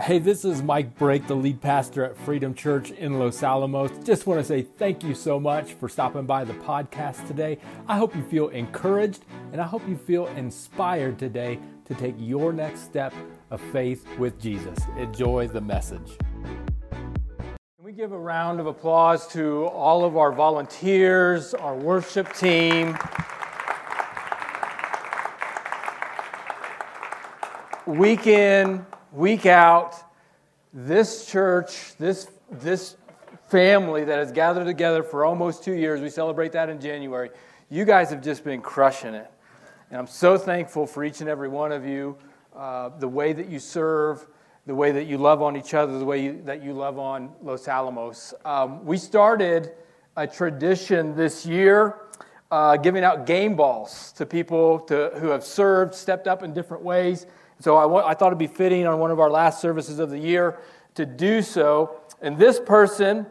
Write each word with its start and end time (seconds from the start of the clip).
Hey, 0.00 0.18
this 0.18 0.46
is 0.46 0.62
Mike 0.62 0.96
Brake, 0.96 1.26
the 1.26 1.34
lead 1.34 1.60
pastor 1.60 2.02
at 2.06 2.16
Freedom 2.16 2.54
Church 2.54 2.90
in 2.90 3.18
Los 3.18 3.42
Alamos. 3.42 3.90
Just 4.02 4.26
want 4.26 4.40
to 4.40 4.44
say 4.44 4.62
thank 4.62 5.04
you 5.04 5.14
so 5.14 5.38
much 5.38 5.74
for 5.74 5.90
stopping 5.90 6.24
by 6.24 6.42
the 6.42 6.54
podcast 6.54 7.26
today. 7.26 7.58
I 7.86 7.98
hope 7.98 8.16
you 8.16 8.22
feel 8.22 8.48
encouraged 8.48 9.26
and 9.52 9.60
I 9.60 9.66
hope 9.66 9.86
you 9.86 9.98
feel 9.98 10.26
inspired 10.28 11.18
today 11.18 11.58
to 11.84 11.94
take 11.94 12.14
your 12.16 12.50
next 12.50 12.80
step 12.80 13.12
of 13.50 13.60
faith 13.72 14.06
with 14.18 14.40
Jesus. 14.40 14.78
Enjoy 14.96 15.48
the 15.48 15.60
message. 15.60 16.16
Can 16.40 17.84
we 17.84 17.92
give 17.92 18.12
a 18.12 18.18
round 18.18 18.58
of 18.58 18.66
applause 18.66 19.28
to 19.34 19.66
all 19.66 20.06
of 20.06 20.16
our 20.16 20.32
volunteers, 20.32 21.52
our 21.52 21.76
worship 21.76 22.32
team? 22.32 22.96
Week 27.86 28.26
in, 28.26 28.86
week 29.12 29.46
out, 29.46 29.96
this 30.72 31.26
church, 31.26 31.96
this, 31.96 32.28
this 32.50 32.96
family 33.48 34.04
that 34.04 34.18
has 34.18 34.30
gathered 34.30 34.66
together 34.66 35.02
for 35.02 35.24
almost 35.24 35.64
two 35.64 35.74
years, 35.74 36.00
we 36.00 36.08
celebrate 36.08 36.52
that 36.52 36.68
in 36.68 36.80
January. 36.80 37.30
You 37.68 37.84
guys 37.84 38.10
have 38.10 38.22
just 38.22 38.44
been 38.44 38.60
crushing 38.60 39.14
it. 39.14 39.30
And 39.90 39.98
I'm 39.98 40.06
so 40.06 40.38
thankful 40.38 40.86
for 40.86 41.02
each 41.04 41.20
and 41.20 41.28
every 41.28 41.48
one 41.48 41.72
of 41.72 41.84
you, 41.84 42.16
uh, 42.54 42.90
the 42.98 43.08
way 43.08 43.32
that 43.32 43.48
you 43.48 43.58
serve, 43.58 44.26
the 44.66 44.74
way 44.74 44.92
that 44.92 45.06
you 45.06 45.18
love 45.18 45.42
on 45.42 45.56
each 45.56 45.74
other, 45.74 45.98
the 45.98 46.04
way 46.04 46.22
you, 46.22 46.42
that 46.44 46.62
you 46.62 46.72
love 46.72 46.98
on 46.98 47.32
Los 47.42 47.66
Alamos. 47.66 48.34
Um, 48.44 48.84
we 48.84 48.96
started 48.96 49.72
a 50.16 50.26
tradition 50.26 51.16
this 51.16 51.44
year. 51.44 51.96
Uh, 52.52 52.76
giving 52.76 53.04
out 53.04 53.26
game 53.26 53.54
balls 53.54 54.10
to 54.10 54.26
people 54.26 54.80
to, 54.80 55.12
who 55.20 55.28
have 55.28 55.44
served, 55.44 55.94
stepped 55.94 56.26
up 56.26 56.42
in 56.42 56.52
different 56.52 56.82
ways. 56.82 57.26
So 57.60 57.76
I, 57.76 58.10
I 58.10 58.14
thought 58.14 58.28
it'd 58.28 58.38
be 58.38 58.46
fitting 58.46 58.86
on 58.86 58.98
one 58.98 59.10
of 59.10 59.20
our 59.20 59.30
last 59.30 59.60
services 59.60 59.98
of 59.98 60.10
the 60.10 60.18
year 60.18 60.58
to 60.94 61.06
do 61.06 61.42
so. 61.42 62.00
And 62.20 62.38
this 62.38 62.58
person 62.58 63.26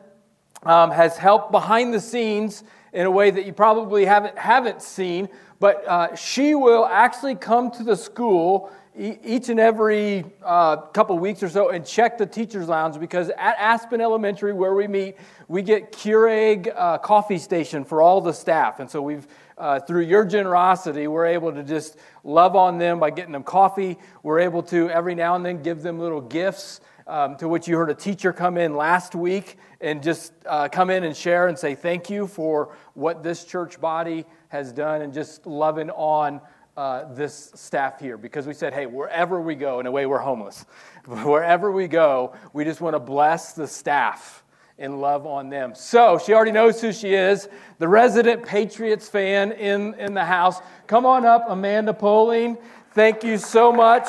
um, 0.63 0.91
has 0.91 1.17
helped 1.17 1.51
behind 1.51 1.93
the 1.93 1.99
scenes 1.99 2.63
in 2.93 3.05
a 3.05 3.11
way 3.11 3.31
that 3.31 3.45
you 3.45 3.53
probably 3.53 4.05
haven't, 4.05 4.37
haven't 4.37 4.81
seen, 4.81 5.29
but 5.59 5.87
uh, 5.87 6.15
she 6.15 6.55
will 6.55 6.85
actually 6.85 7.35
come 7.35 7.71
to 7.71 7.83
the 7.83 7.95
school 7.95 8.71
each 8.95 9.47
and 9.47 9.59
every 9.59 10.25
uh, 10.43 10.75
couple 10.75 11.17
weeks 11.17 11.41
or 11.41 11.47
so 11.47 11.69
and 11.69 11.85
check 11.85 12.17
the 12.17 12.25
teacher's 12.25 12.67
lounge 12.67 12.99
because 12.99 13.29
at 13.37 13.55
Aspen 13.57 14.01
Elementary, 14.01 14.51
where 14.51 14.73
we 14.73 14.87
meet, 14.87 15.15
we 15.47 15.61
get 15.61 15.91
Keurig 15.93 16.73
uh, 16.75 16.97
coffee 16.97 17.37
station 17.37 17.85
for 17.85 18.01
all 18.01 18.19
the 18.19 18.33
staff. 18.33 18.79
And 18.79 18.89
so 18.89 19.01
we've 19.01 19.25
uh, 19.59 19.79
through 19.79 20.03
your 20.03 20.25
generosity, 20.25 21.07
we're 21.07 21.25
able 21.25 21.51
to 21.51 21.63
just 21.63 21.97
love 22.23 22.55
on 22.55 22.77
them 22.77 22.99
by 22.99 23.09
getting 23.09 23.33
them 23.33 23.43
coffee. 23.43 23.97
We're 24.23 24.39
able 24.39 24.63
to 24.63 24.89
every 24.89 25.15
now 25.15 25.35
and 25.35 25.45
then 25.45 25.61
give 25.61 25.81
them 25.81 25.99
little 25.99 26.21
gifts. 26.21 26.81
Um, 27.07 27.37
to 27.37 27.47
which 27.47 27.67
you 27.67 27.75
heard 27.75 27.89
a 27.89 27.95
teacher 27.95 28.31
come 28.31 28.55
in 28.55 28.75
last 28.75 29.15
week 29.15 29.57
and 29.81 30.03
just 30.03 30.31
uh, 30.45 30.69
come 30.69 30.91
in 30.91 31.03
and 31.03 31.17
share 31.17 31.47
and 31.47 31.57
say 31.57 31.73
thank 31.73 32.07
you 32.07 32.27
for 32.27 32.75
what 32.93 33.23
this 33.23 33.45
church 33.45 33.81
body 33.81 34.25
has 34.49 34.71
done 34.71 35.01
and 35.01 35.11
just 35.11 35.47
loving 35.47 35.89
on 35.89 36.39
uh, 36.77 37.11
this 37.13 37.51
staff 37.55 37.99
here 37.99 38.15
because 38.15 38.45
we 38.45 38.53
said, 38.53 38.73
hey, 38.73 38.85
wherever 38.85 39.41
we 39.41 39.55
go, 39.55 39.79
in 39.79 39.87
a 39.87 39.91
way, 39.91 40.05
we're 40.05 40.19
homeless. 40.19 40.65
Wherever 41.07 41.71
we 41.71 41.87
go, 41.87 42.35
we 42.53 42.63
just 42.63 42.79
want 42.79 42.93
to 42.93 42.99
bless 42.99 43.53
the 43.53 43.67
staff 43.67 44.43
and 44.79 45.01
love 45.01 45.27
on 45.27 45.49
them. 45.49 45.75
So 45.75 46.17
she 46.17 46.33
already 46.33 46.51
knows 46.51 46.81
who 46.81 46.91
she 46.91 47.13
is, 47.13 47.49
the 47.77 47.87
resident 47.87 48.45
Patriots 48.45 49.07
fan 49.07 49.51
in, 49.51 49.93
in 49.95 50.13
the 50.13 50.25
house. 50.25 50.59
Come 50.87 51.05
on 51.05 51.25
up, 51.25 51.45
Amanda 51.47 51.93
Poling. 51.93 52.57
Thank 52.93 53.23
you 53.23 53.37
so 53.37 53.71
much 53.71 54.07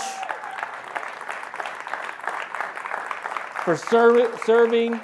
for 3.65 3.77
serv- 3.77 4.41
serving 4.47 5.01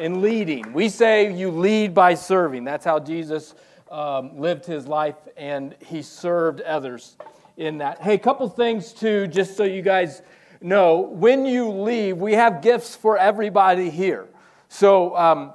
and 0.00 0.20
leading. 0.20 0.72
We 0.72 0.88
say 0.88 1.32
you 1.32 1.50
lead 1.50 1.94
by 1.94 2.14
serving. 2.14 2.64
That's 2.64 2.84
how 2.84 2.98
Jesus 2.98 3.54
um, 3.90 4.38
lived 4.40 4.66
his 4.66 4.88
life, 4.88 5.16
and 5.36 5.76
he 5.80 6.02
served 6.02 6.60
others 6.62 7.16
in 7.56 7.78
that. 7.78 8.02
Hey, 8.02 8.14
a 8.14 8.18
couple 8.18 8.48
things 8.48 8.92
too, 8.92 9.28
just 9.28 9.56
so 9.56 9.62
you 9.62 9.82
guys 9.82 10.22
know. 10.60 11.00
When 11.00 11.46
you 11.46 11.70
leave, 11.70 12.16
we 12.16 12.32
have 12.32 12.62
gifts 12.62 12.96
for 12.96 13.16
everybody 13.16 13.90
here. 13.90 14.26
So, 14.74 15.16
um, 15.16 15.52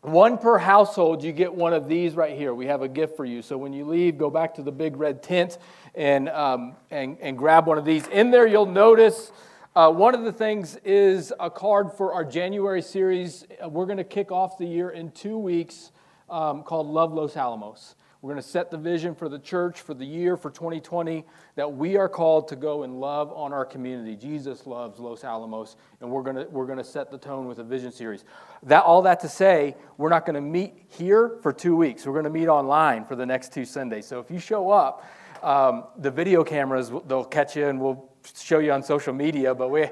one 0.00 0.38
per 0.38 0.58
household, 0.58 1.22
you 1.22 1.30
get 1.30 1.54
one 1.54 1.72
of 1.72 1.86
these 1.86 2.16
right 2.16 2.36
here. 2.36 2.52
We 2.52 2.66
have 2.66 2.82
a 2.82 2.88
gift 2.88 3.16
for 3.16 3.24
you. 3.24 3.40
So, 3.40 3.56
when 3.56 3.72
you 3.72 3.84
leave, 3.84 4.18
go 4.18 4.28
back 4.28 4.56
to 4.56 4.62
the 4.64 4.72
big 4.72 4.96
red 4.96 5.22
tent 5.22 5.58
and, 5.94 6.28
um, 6.30 6.74
and, 6.90 7.16
and 7.20 7.38
grab 7.38 7.68
one 7.68 7.78
of 7.78 7.84
these. 7.84 8.08
In 8.08 8.32
there, 8.32 8.44
you'll 8.44 8.66
notice 8.66 9.30
uh, 9.76 9.92
one 9.92 10.16
of 10.16 10.24
the 10.24 10.32
things 10.32 10.74
is 10.84 11.32
a 11.38 11.48
card 11.48 11.92
for 11.92 12.12
our 12.12 12.24
January 12.24 12.82
series. 12.82 13.46
We're 13.64 13.86
going 13.86 13.98
to 13.98 14.04
kick 14.04 14.32
off 14.32 14.58
the 14.58 14.66
year 14.66 14.90
in 14.90 15.12
two 15.12 15.38
weeks 15.38 15.92
um, 16.28 16.64
called 16.64 16.88
Love 16.88 17.12
Los 17.12 17.36
Alamos. 17.36 17.94
We're 18.22 18.32
going 18.32 18.42
to 18.42 18.48
set 18.48 18.70
the 18.70 18.78
vision 18.78 19.14
for 19.14 19.28
the 19.28 19.38
church 19.38 19.80
for 19.80 19.92
the 19.92 20.04
year 20.04 20.36
for 20.36 20.50
2020 20.50 21.24
that 21.54 21.72
we 21.72 21.96
are 21.96 22.08
called 22.08 22.48
to 22.48 22.56
go 22.56 22.82
and 22.82 22.98
love 22.98 23.30
on 23.32 23.52
our 23.52 23.64
community. 23.64 24.16
Jesus 24.16 24.66
loves 24.66 24.98
Los 24.98 25.22
Alamos, 25.22 25.76
and 26.00 26.10
we're 26.10 26.22
going 26.22 26.36
to, 26.36 26.44
we're 26.50 26.66
going 26.66 26.78
to 26.78 26.84
set 26.84 27.10
the 27.10 27.18
tone 27.18 27.46
with 27.46 27.58
a 27.58 27.64
vision 27.64 27.92
series. 27.92 28.24
That, 28.62 28.84
all 28.84 29.02
that 29.02 29.20
to 29.20 29.28
say, 29.28 29.76
we're 29.98 30.08
not 30.08 30.24
going 30.24 30.34
to 30.34 30.40
meet 30.40 30.86
here 30.88 31.38
for 31.42 31.52
two 31.52 31.76
weeks. 31.76 32.06
We're 32.06 32.14
going 32.14 32.24
to 32.24 32.30
meet 32.30 32.48
online 32.48 33.04
for 33.04 33.16
the 33.16 33.26
next 33.26 33.52
two 33.52 33.66
Sundays. 33.66 34.06
So 34.06 34.18
if 34.18 34.30
you 34.30 34.38
show 34.38 34.70
up, 34.70 35.04
um, 35.42 35.84
the 35.98 36.10
video 36.10 36.42
cameras, 36.42 36.90
they'll 37.06 37.24
catch 37.24 37.54
you 37.54 37.68
and 37.68 37.78
we'll 37.78 38.10
show 38.34 38.58
you 38.58 38.72
on 38.72 38.82
social 38.82 39.12
media, 39.12 39.54
but 39.54 39.68
we, 39.68 39.86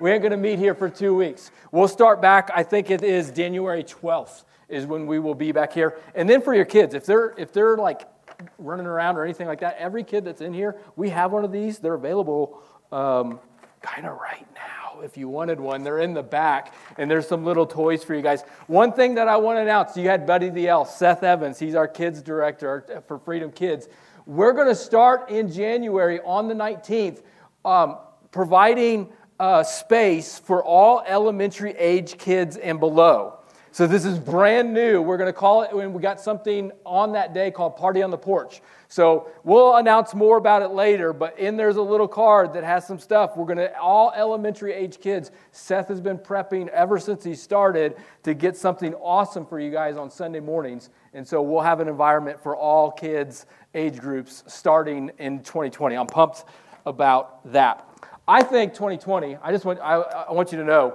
we 0.00 0.10
ain't 0.10 0.22
going 0.22 0.30
to 0.30 0.36
meet 0.36 0.58
here 0.58 0.74
for 0.74 0.88
two 0.88 1.14
weeks. 1.14 1.50
We'll 1.70 1.86
start 1.86 2.22
back, 2.22 2.50
I 2.54 2.62
think 2.62 2.90
it 2.90 3.02
is 3.02 3.30
January 3.30 3.84
12th 3.84 4.44
is 4.72 4.86
when 4.86 5.06
we 5.06 5.18
will 5.18 5.34
be 5.34 5.52
back 5.52 5.72
here. 5.72 5.98
And 6.14 6.28
then 6.28 6.40
for 6.40 6.54
your 6.54 6.64
kids, 6.64 6.94
if 6.94 7.04
they're 7.06 7.34
if 7.36 7.52
they're 7.52 7.76
like 7.76 8.08
running 8.58 8.86
around 8.86 9.16
or 9.16 9.24
anything 9.24 9.46
like 9.46 9.60
that, 9.60 9.76
every 9.78 10.02
kid 10.02 10.24
that's 10.24 10.40
in 10.40 10.52
here, 10.52 10.76
we 10.96 11.10
have 11.10 11.30
one 11.30 11.44
of 11.44 11.52
these. 11.52 11.78
They're 11.78 11.94
available 11.94 12.60
um, 12.90 13.38
kind 13.82 14.06
of 14.06 14.18
right 14.18 14.46
now 14.54 15.00
if 15.02 15.16
you 15.16 15.28
wanted 15.28 15.60
one. 15.60 15.84
They're 15.84 15.98
in 15.98 16.14
the 16.14 16.22
back, 16.22 16.74
and 16.96 17.10
there's 17.10 17.28
some 17.28 17.44
little 17.44 17.66
toys 17.66 18.02
for 18.02 18.14
you 18.14 18.22
guys. 18.22 18.42
One 18.66 18.92
thing 18.92 19.14
that 19.16 19.28
I 19.28 19.36
want 19.36 19.58
to 19.58 19.62
announce 19.62 19.96
you 19.96 20.08
had 20.08 20.26
Buddy 20.26 20.48
the 20.48 20.68
Elf, 20.68 20.90
Seth 20.90 21.22
Evans, 21.22 21.58
he's 21.58 21.74
our 21.74 21.88
kids 21.88 22.22
director 22.22 23.02
for 23.06 23.18
Freedom 23.18 23.52
Kids. 23.52 23.88
We're 24.24 24.52
going 24.52 24.68
to 24.68 24.74
start 24.74 25.30
in 25.30 25.52
January 25.52 26.20
on 26.20 26.48
the 26.48 26.54
19th, 26.54 27.22
um, 27.64 27.98
providing 28.30 29.12
uh, 29.38 29.64
space 29.64 30.38
for 30.38 30.64
all 30.64 31.02
elementary 31.06 31.72
age 31.72 32.16
kids 32.16 32.56
and 32.56 32.78
below. 32.78 33.41
So 33.74 33.86
this 33.86 34.04
is 34.04 34.18
brand 34.18 34.74
new. 34.74 35.00
We're 35.00 35.16
going 35.16 35.30
to 35.30 35.32
call 35.32 35.62
it, 35.62 35.74
when 35.74 35.94
we 35.94 36.02
got 36.02 36.20
something 36.20 36.72
on 36.84 37.12
that 37.12 37.32
day 37.32 37.50
called 37.50 37.74
Party 37.74 38.02
on 38.02 38.10
the 38.10 38.18
Porch. 38.18 38.60
So 38.88 39.30
we'll 39.44 39.76
announce 39.76 40.12
more 40.12 40.36
about 40.36 40.60
it 40.60 40.72
later, 40.72 41.14
but 41.14 41.38
in 41.38 41.56
there's 41.56 41.76
a 41.76 41.82
little 41.82 42.06
card 42.06 42.52
that 42.52 42.64
has 42.64 42.86
some 42.86 42.98
stuff. 42.98 43.34
We're 43.34 43.46
going 43.46 43.56
to, 43.56 43.74
all 43.78 44.12
elementary 44.14 44.74
age 44.74 45.00
kids, 45.00 45.30
Seth 45.52 45.88
has 45.88 46.02
been 46.02 46.18
prepping 46.18 46.68
ever 46.68 46.98
since 46.98 47.24
he 47.24 47.34
started 47.34 47.96
to 48.24 48.34
get 48.34 48.58
something 48.58 48.92
awesome 48.96 49.46
for 49.46 49.58
you 49.58 49.70
guys 49.70 49.96
on 49.96 50.10
Sunday 50.10 50.40
mornings. 50.40 50.90
And 51.14 51.26
so 51.26 51.40
we'll 51.40 51.62
have 51.62 51.80
an 51.80 51.88
environment 51.88 52.42
for 52.42 52.54
all 52.54 52.90
kids, 52.90 53.46
age 53.72 53.98
groups, 53.98 54.44
starting 54.48 55.10
in 55.18 55.38
2020. 55.38 55.96
I'm 55.96 56.06
pumped 56.06 56.44
about 56.84 57.50
that. 57.50 57.88
I 58.28 58.42
think 58.42 58.74
2020, 58.74 59.36
I 59.36 59.50
just 59.50 59.64
want, 59.64 59.80
I, 59.80 59.94
I 59.94 60.32
want 60.32 60.52
you 60.52 60.58
to 60.58 60.64
know, 60.64 60.94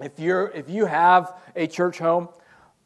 if, 0.00 0.18
you're, 0.18 0.48
if 0.50 0.70
you 0.70 0.86
have 0.86 1.40
a 1.56 1.66
church 1.66 1.98
home, 1.98 2.28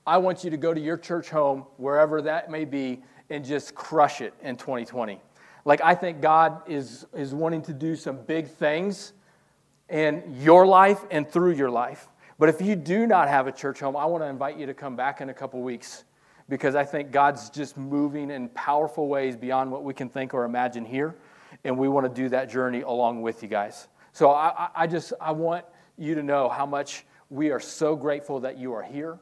I 0.06 0.18
want 0.18 0.44
you 0.44 0.50
to 0.50 0.56
go 0.56 0.72
to 0.72 0.80
your 0.80 0.96
church 0.96 1.30
home, 1.30 1.66
wherever 1.76 2.22
that 2.22 2.50
may 2.50 2.64
be, 2.64 3.02
and 3.28 3.44
just 3.44 3.74
crush 3.74 4.20
it 4.20 4.34
in 4.42 4.56
2020. 4.56 5.20
Like, 5.64 5.80
I 5.82 5.94
think 5.94 6.20
God 6.20 6.62
is, 6.68 7.06
is 7.12 7.34
wanting 7.34 7.62
to 7.62 7.72
do 7.72 7.96
some 7.96 8.18
big 8.24 8.46
things 8.46 9.12
in 9.88 10.22
your 10.40 10.66
life 10.66 11.04
and 11.10 11.28
through 11.28 11.52
your 11.52 11.70
life. 11.70 12.08
But 12.38 12.48
if 12.48 12.60
you 12.60 12.76
do 12.76 13.06
not 13.06 13.28
have 13.28 13.46
a 13.46 13.52
church 13.52 13.80
home, 13.80 13.96
I 13.96 14.04
want 14.04 14.22
to 14.22 14.28
invite 14.28 14.58
you 14.58 14.66
to 14.66 14.74
come 14.74 14.94
back 14.94 15.20
in 15.20 15.30
a 15.30 15.34
couple 15.34 15.60
weeks 15.62 16.04
because 16.48 16.76
I 16.76 16.84
think 16.84 17.10
God's 17.10 17.50
just 17.50 17.76
moving 17.76 18.30
in 18.30 18.48
powerful 18.50 19.08
ways 19.08 19.36
beyond 19.36 19.70
what 19.70 19.82
we 19.82 19.94
can 19.94 20.08
think 20.08 20.34
or 20.34 20.44
imagine 20.44 20.84
here. 20.84 21.16
And 21.64 21.76
we 21.76 21.88
want 21.88 22.06
to 22.06 22.22
do 22.22 22.28
that 22.28 22.50
journey 22.50 22.82
along 22.82 23.22
with 23.22 23.42
you 23.42 23.48
guys. 23.48 23.88
So 24.12 24.30
I, 24.30 24.68
I 24.74 24.86
just, 24.86 25.12
I 25.20 25.32
want 25.32 25.64
you 25.98 26.14
to 26.14 26.22
know 26.22 26.48
how 26.48 26.66
much 26.66 27.04
we 27.30 27.50
are 27.50 27.60
so 27.60 27.96
grateful 27.96 28.40
that 28.40 28.58
you 28.58 28.72
are 28.72 28.82
here, 28.82 29.18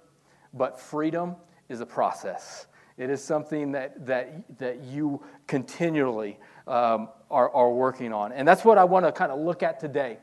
but 0.53 0.81
freedom 0.81 1.37
is 1.69 1.81
a 1.81 1.87
process. 1.87 2.67
It 2.97 3.11
is 3.11 3.23
something 3.23 3.73
that, 3.73 4.06
that, 4.06 4.59
that 4.59 4.85
you 4.85 5.23
continually 5.47 6.38
um, 6.67 7.09
are, 7.31 7.50
are 7.50 7.71
working 7.73 8.12
on. 8.12 8.32
And 8.32 8.47
that's 8.47 8.65
what 8.65 8.79
I 8.79 8.85
want 8.85 9.05
to 9.06 9.12
kind 9.12 9.32
of 9.32 9.41
look 9.41 9.62
at 9.62 9.81
today. 9.81 10.19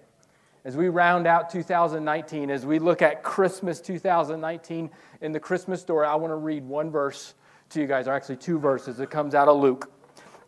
As 0.64 0.78
we 0.78 0.90
round 0.90 1.26
out 1.26 1.50
2019, 1.50 2.52
as 2.52 2.66
we 2.66 2.80
look 2.80 3.02
at 3.02 3.24
Christmas 3.24 3.82
2019 3.82 4.92
in 5.22 5.32
the 5.32 5.40
Christmas 5.40 5.82
story, 5.82 6.06
I 6.06 6.16
want 6.16 6.32
to 6.32 6.36
read 6.36 6.64
one 6.64 6.92
verse 6.92 7.34
to 7.70 7.82
you 7.82 7.88
guys, 7.88 8.08
or 8.08 8.14
actually 8.14 8.38
two 8.38 8.60
verses. 8.60 9.00
It 9.00 9.10
comes 9.10 9.34
out 9.34 9.48
of 9.48 9.60
Luke. 9.60 9.92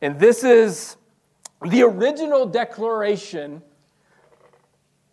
And 0.02 0.20
this 0.20 0.44
is 0.44 0.98
the 1.62 1.82
original 1.84 2.46
declaration 2.46 3.62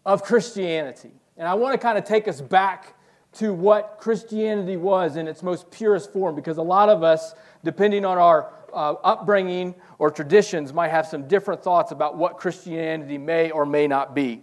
of 0.04 0.22
Christianity. 0.22 1.12
And 1.36 1.48
I 1.48 1.54
want 1.54 1.72
to 1.74 1.78
kind 1.78 1.98
of 1.98 2.04
take 2.04 2.28
us 2.28 2.40
back 2.40 2.94
to 3.32 3.54
what 3.54 3.98
Christianity 4.00 4.76
was 4.76 5.16
in 5.16 5.28
its 5.28 5.42
most 5.42 5.70
purest 5.70 6.12
form 6.12 6.34
because 6.34 6.58
a 6.58 6.62
lot 6.62 6.88
of 6.88 7.02
us, 7.02 7.34
depending 7.64 8.04
on 8.04 8.18
our 8.18 8.52
uh, 8.72 8.94
upbringing 9.04 9.74
or 9.98 10.10
traditions, 10.10 10.72
might 10.72 10.90
have 10.90 11.06
some 11.06 11.28
different 11.28 11.62
thoughts 11.62 11.92
about 11.92 12.16
what 12.16 12.38
Christianity 12.38 13.18
may 13.18 13.50
or 13.50 13.64
may 13.64 13.86
not 13.86 14.14
be. 14.14 14.42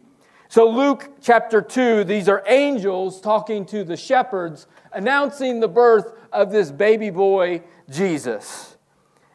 So, 0.50 0.70
Luke 0.70 1.10
chapter 1.22 1.62
2, 1.62 2.06
these 2.06 2.30
are 2.30 2.42
angels 2.48 3.20
talking 3.20 3.66
to 3.66 3.84
the 3.84 3.98
shepherds, 3.98 4.68
announcing 4.94 5.60
the 5.60 5.68
birth 5.68 6.14
of 6.32 6.52
this 6.52 6.72
baby 6.72 7.10
boy, 7.10 7.64
Jesus. 7.90 8.78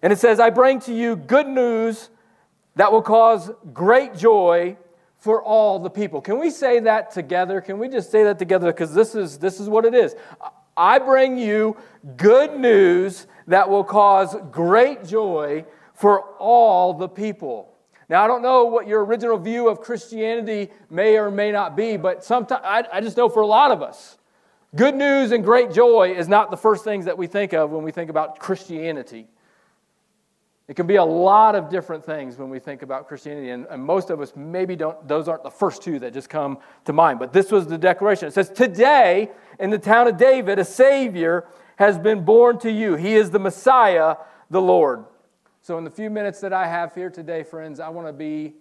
And 0.00 0.10
it 0.10 0.18
says, 0.18 0.40
I 0.40 0.48
bring 0.48 0.80
to 0.80 0.94
you 0.94 1.16
good 1.16 1.46
news 1.46 2.08
that 2.76 2.90
will 2.90 3.02
cause 3.02 3.50
great 3.74 4.16
joy 4.16 4.78
for 5.22 5.40
all 5.40 5.78
the 5.78 5.88
people. 5.88 6.20
Can 6.20 6.40
we 6.40 6.50
say 6.50 6.80
that 6.80 7.12
together? 7.12 7.60
Can 7.60 7.78
we 7.78 7.88
just 7.88 8.10
say 8.10 8.24
that 8.24 8.40
together? 8.40 8.72
Because 8.72 8.92
this 8.92 9.14
is, 9.14 9.38
this 9.38 9.60
is 9.60 9.68
what 9.68 9.84
it 9.84 9.94
is. 9.94 10.16
I 10.76 10.98
bring 10.98 11.38
you 11.38 11.76
good 12.16 12.58
news 12.58 13.28
that 13.46 13.70
will 13.70 13.84
cause 13.84 14.34
great 14.50 15.04
joy 15.04 15.64
for 15.94 16.22
all 16.40 16.92
the 16.94 17.08
people. 17.08 17.72
Now, 18.08 18.24
I 18.24 18.26
don't 18.26 18.42
know 18.42 18.64
what 18.64 18.88
your 18.88 19.04
original 19.04 19.38
view 19.38 19.68
of 19.68 19.80
Christianity 19.80 20.72
may 20.90 21.16
or 21.16 21.30
may 21.30 21.52
not 21.52 21.76
be, 21.76 21.96
but 21.96 22.24
sometimes 22.24 22.62
I, 22.64 22.84
I 22.92 23.00
just 23.00 23.16
know 23.16 23.28
for 23.28 23.42
a 23.42 23.46
lot 23.46 23.70
of 23.70 23.80
us, 23.80 24.18
good 24.74 24.96
news 24.96 25.30
and 25.30 25.44
great 25.44 25.70
joy 25.70 26.16
is 26.16 26.26
not 26.26 26.50
the 26.50 26.56
first 26.56 26.82
things 26.82 27.04
that 27.04 27.16
we 27.16 27.28
think 27.28 27.52
of 27.52 27.70
when 27.70 27.84
we 27.84 27.92
think 27.92 28.10
about 28.10 28.40
Christianity. 28.40 29.28
It 30.72 30.74
can 30.74 30.86
be 30.86 30.96
a 30.96 31.04
lot 31.04 31.54
of 31.54 31.68
different 31.68 32.02
things 32.02 32.38
when 32.38 32.48
we 32.48 32.58
think 32.58 32.80
about 32.80 33.06
Christianity, 33.06 33.50
and, 33.50 33.66
and, 33.68 33.84
most 33.84 34.08
of 34.08 34.22
us 34.22 34.32
maybe 34.34 34.74
don't, 34.74 35.06
those 35.06 35.28
aren't 35.28 35.42
the 35.42 35.50
first 35.50 35.82
two 35.82 35.98
that 35.98 36.14
just 36.14 36.30
come 36.30 36.56
to 36.86 36.94
mind. 36.94 37.18
But 37.18 37.30
this 37.30 37.52
was 37.52 37.66
the 37.66 37.76
declaration. 37.76 38.26
It 38.26 38.32
says, 38.32 38.48
Today, 38.48 39.30
in 39.60 39.68
the 39.68 39.78
town 39.78 40.08
of 40.08 40.16
David, 40.16 40.58
a 40.58 40.64
Savior 40.64 41.44
has 41.76 41.98
been 41.98 42.24
born 42.24 42.58
to 42.60 42.72
you. 42.72 42.94
He 42.94 43.16
is 43.16 43.30
the 43.30 43.38
Messiah, 43.38 44.16
the 44.48 44.62
Lord. 44.62 45.04
So, 45.60 45.76
in 45.76 45.84
the 45.84 45.90
few 45.90 46.08
minutes 46.08 46.40
that 46.40 46.54
I 46.54 46.66
have 46.66 46.94
here 46.94 47.10
today, 47.10 47.42
friends, 47.42 47.78
I 47.78 47.90
want 47.90 48.08
to 48.08 48.12
be 48.14 48.54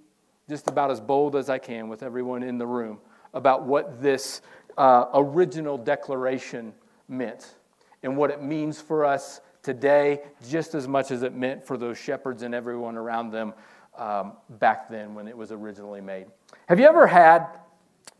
just 0.49 0.67
about 0.67 0.91
as 0.91 0.99
bold 0.99 1.37
as 1.37 1.49
I 1.49 1.59
can 1.59 1.87
with 1.87 2.03
everyone 2.03 2.43
in 2.43 2.57
the 2.57 2.67
room 2.67 2.99
about 3.33 3.63
what 3.63 4.01
this 4.01 4.41
uh, 4.77 5.05
original 5.13 5.77
declaration 5.77 6.73
meant 7.07 7.55
and 8.03 8.17
what 8.17 8.31
it 8.31 8.43
means 8.43 8.81
for 8.81 9.05
us 9.05 9.39
today, 9.63 10.21
just 10.49 10.75
as 10.75 10.87
much 10.87 11.11
as 11.11 11.23
it 11.23 11.33
meant 11.33 11.65
for 11.65 11.77
those 11.77 11.97
shepherds 11.97 12.43
and 12.43 12.55
everyone 12.55 12.97
around 12.97 13.31
them 13.31 13.53
um, 13.97 14.33
back 14.49 14.89
then 14.89 15.13
when 15.13 15.27
it 15.27 15.37
was 15.37 15.51
originally 15.51 16.01
made. 16.01 16.27
Have 16.67 16.79
you 16.79 16.87
ever 16.87 17.07
had 17.07 17.47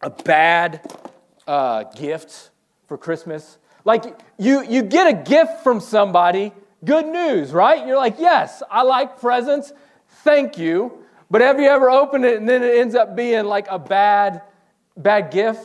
a 0.01 0.09
bad 0.09 0.93
uh, 1.47 1.83
gift 1.95 2.51
for 2.87 2.97
Christmas? 2.97 3.57
Like 3.85 4.19
you, 4.37 4.63
you 4.63 4.83
get 4.83 5.07
a 5.07 5.13
gift 5.13 5.63
from 5.63 5.79
somebody 5.79 6.53
Good 6.83 7.05
news, 7.05 7.51
right? 7.51 7.85
You're 7.85 7.97
like, 7.97 8.15
yes, 8.17 8.63
I 8.69 8.81
like 8.81 9.19
presents. 9.19 9.71
Thank 10.23 10.57
you. 10.57 11.03
But 11.29 11.41
have 11.41 11.59
you 11.59 11.67
ever 11.67 11.91
opened 11.91 12.25
it 12.25 12.37
and 12.37 12.49
then 12.49 12.63
it 12.63 12.75
ends 12.75 12.95
up 12.95 13.15
being 13.15 13.45
like 13.45 13.67
a 13.69 13.77
bad, 13.77 14.41
bad 14.97 15.31
gift? 15.31 15.63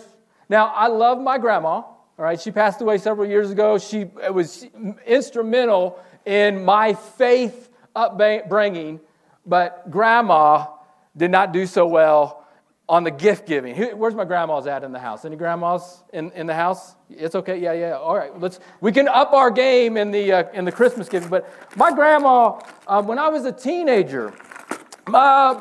Now, 0.48 0.66
I 0.66 0.88
love 0.88 1.18
my 1.18 1.38
grandma. 1.38 1.82
All 2.18 2.24
right, 2.24 2.40
she 2.40 2.50
passed 2.50 2.80
away 2.80 2.96
several 2.96 3.28
years 3.28 3.50
ago. 3.50 3.76
She 3.78 4.04
was 4.30 4.66
instrumental 5.04 6.00
in 6.24 6.64
my 6.64 6.94
faith 6.94 7.70
upbringing, 7.94 9.00
but 9.44 9.90
grandma 9.90 10.66
did 11.14 11.30
not 11.30 11.52
do 11.52 11.66
so 11.66 11.86
well 11.86 12.46
on 12.88 13.04
the 13.04 13.10
gift 13.10 13.46
giving. 13.46 13.76
Where's 13.98 14.14
my 14.14 14.24
grandma's 14.24 14.66
at 14.66 14.82
in 14.82 14.92
the 14.92 14.98
house? 14.98 15.26
Any 15.26 15.36
grandmas 15.36 16.02
in, 16.14 16.30
in 16.32 16.46
the 16.46 16.54
house? 16.54 16.94
It's 17.10 17.34
okay. 17.34 17.58
Yeah, 17.58 17.72
yeah. 17.72 17.98
All 17.98 18.16
right. 18.16 18.38
Let's. 18.40 18.60
We 18.80 18.92
can 18.92 19.08
up 19.08 19.32
our 19.32 19.50
game 19.50 19.96
in 19.96 20.10
the 20.10 20.32
uh, 20.32 20.44
in 20.52 20.64
the 20.64 20.72
Christmas 20.72 21.08
giving. 21.08 21.28
But 21.28 21.48
my 21.76 21.92
grandma, 21.92 22.60
uh, 22.86 23.02
when 23.02 23.18
I 23.18 23.28
was 23.28 23.44
a 23.44 23.52
teenager, 23.52 24.32
uh, 25.12 25.60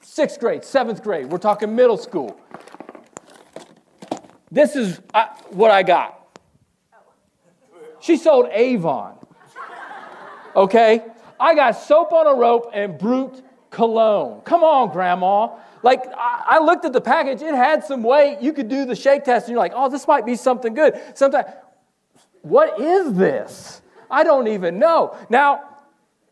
sixth 0.00 0.40
grade, 0.40 0.64
seventh 0.64 1.02
grade. 1.02 1.26
We're 1.26 1.38
talking 1.38 1.74
middle 1.74 1.96
school. 1.96 2.38
This 4.52 4.76
is 4.76 5.00
what 5.48 5.70
I 5.70 5.82
got. 5.82 6.38
She 8.00 8.18
sold 8.18 8.48
Avon. 8.52 9.14
Okay, 10.54 11.02
I 11.40 11.54
got 11.54 11.72
soap 11.72 12.12
on 12.12 12.26
a 12.26 12.34
rope 12.38 12.70
and 12.74 12.98
Brut 12.98 13.42
cologne. 13.70 14.42
Come 14.42 14.62
on, 14.62 14.92
grandma. 14.92 15.56
Like, 15.82 16.04
I 16.14 16.58
looked 16.62 16.84
at 16.84 16.92
the 16.92 17.00
package, 17.00 17.40
it 17.40 17.54
had 17.54 17.82
some 17.82 18.02
weight. 18.02 18.42
You 18.42 18.52
could 18.52 18.68
do 18.68 18.84
the 18.84 18.94
shake 18.94 19.24
test, 19.24 19.46
and 19.46 19.52
you're 19.52 19.58
like, 19.58 19.72
oh, 19.74 19.88
this 19.88 20.06
might 20.06 20.26
be 20.26 20.36
something 20.36 20.74
good. 20.74 21.00
Sometimes, 21.14 21.48
what 22.42 22.78
is 22.78 23.14
this? 23.14 23.80
I 24.10 24.22
don't 24.22 24.48
even 24.48 24.78
know. 24.78 25.16
Now, 25.30 25.62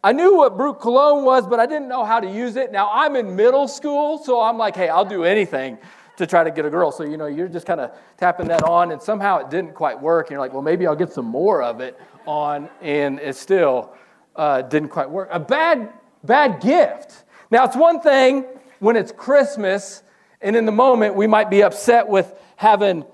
I 0.05 0.12
knew 0.12 0.37
what 0.37 0.58
Brut 0.58 0.78
Cologne 0.78 1.25
was, 1.25 1.46
but 1.46 1.58
I 1.58 1.64
didn't 1.64 1.88
know 1.88 2.05
how 2.05 2.20
to 2.20 2.31
use 2.31 2.56
it. 2.56 2.70
Now, 2.70 2.90
I'm 2.93 3.16
in 3.16 3.34
middle 3.34 3.66
school, 3.66 4.19
so 4.19 4.43
I'm 4.43 4.58
like, 4.58 4.76
hey, 4.76 4.90
I'll 4.90 5.06
do 5.06 5.25
anything 5.25 5.78
to 6.20 6.26
try 6.26 6.44
to 6.44 6.50
get 6.50 6.64
a 6.64 6.70
girl. 6.70 6.93
So, 6.93 7.02
you 7.02 7.17
know, 7.17 7.26
you're 7.26 7.49
just 7.49 7.67
kind 7.67 7.81
of 7.81 7.90
tapping 8.17 8.49
that 8.49 8.62
on, 8.62 8.93
and 8.93 9.02
somehow 9.02 9.38
it 9.38 9.50
didn't 9.50 9.75
quite 9.75 10.00
work. 10.00 10.26
And 10.26 10.32
you're 10.32 10.40
like, 10.40 10.52
well, 10.52 10.62
maybe 10.62 10.87
I'll 10.87 10.96
get 10.96 11.12
some 11.12 11.26
more 11.26 11.62
of 11.62 11.81
it 11.81 11.99
on, 12.26 12.69
and 12.81 13.19
it 13.19 13.37
still 13.37 13.93
uh, 14.37 14.62
didn't 14.62 14.90
quite 14.90 15.11
work. 15.11 15.28
A 15.32 15.40
bad, 15.40 15.93
bad 16.22 16.61
gift. 16.61 17.25
Now, 17.50 17.64
it's 17.64 17.76
one 17.76 18.00
thing 18.00 18.44
when 18.78 18.96
it's 18.96 19.12
Christmas 19.12 20.02
and 20.40 20.56
in 20.56 20.64
the 20.64 20.72
moment 20.72 21.14
we 21.14 21.26
might 21.26 21.50
be 21.50 21.62
upset 21.62 22.08
with 22.08 22.32
having 22.56 23.05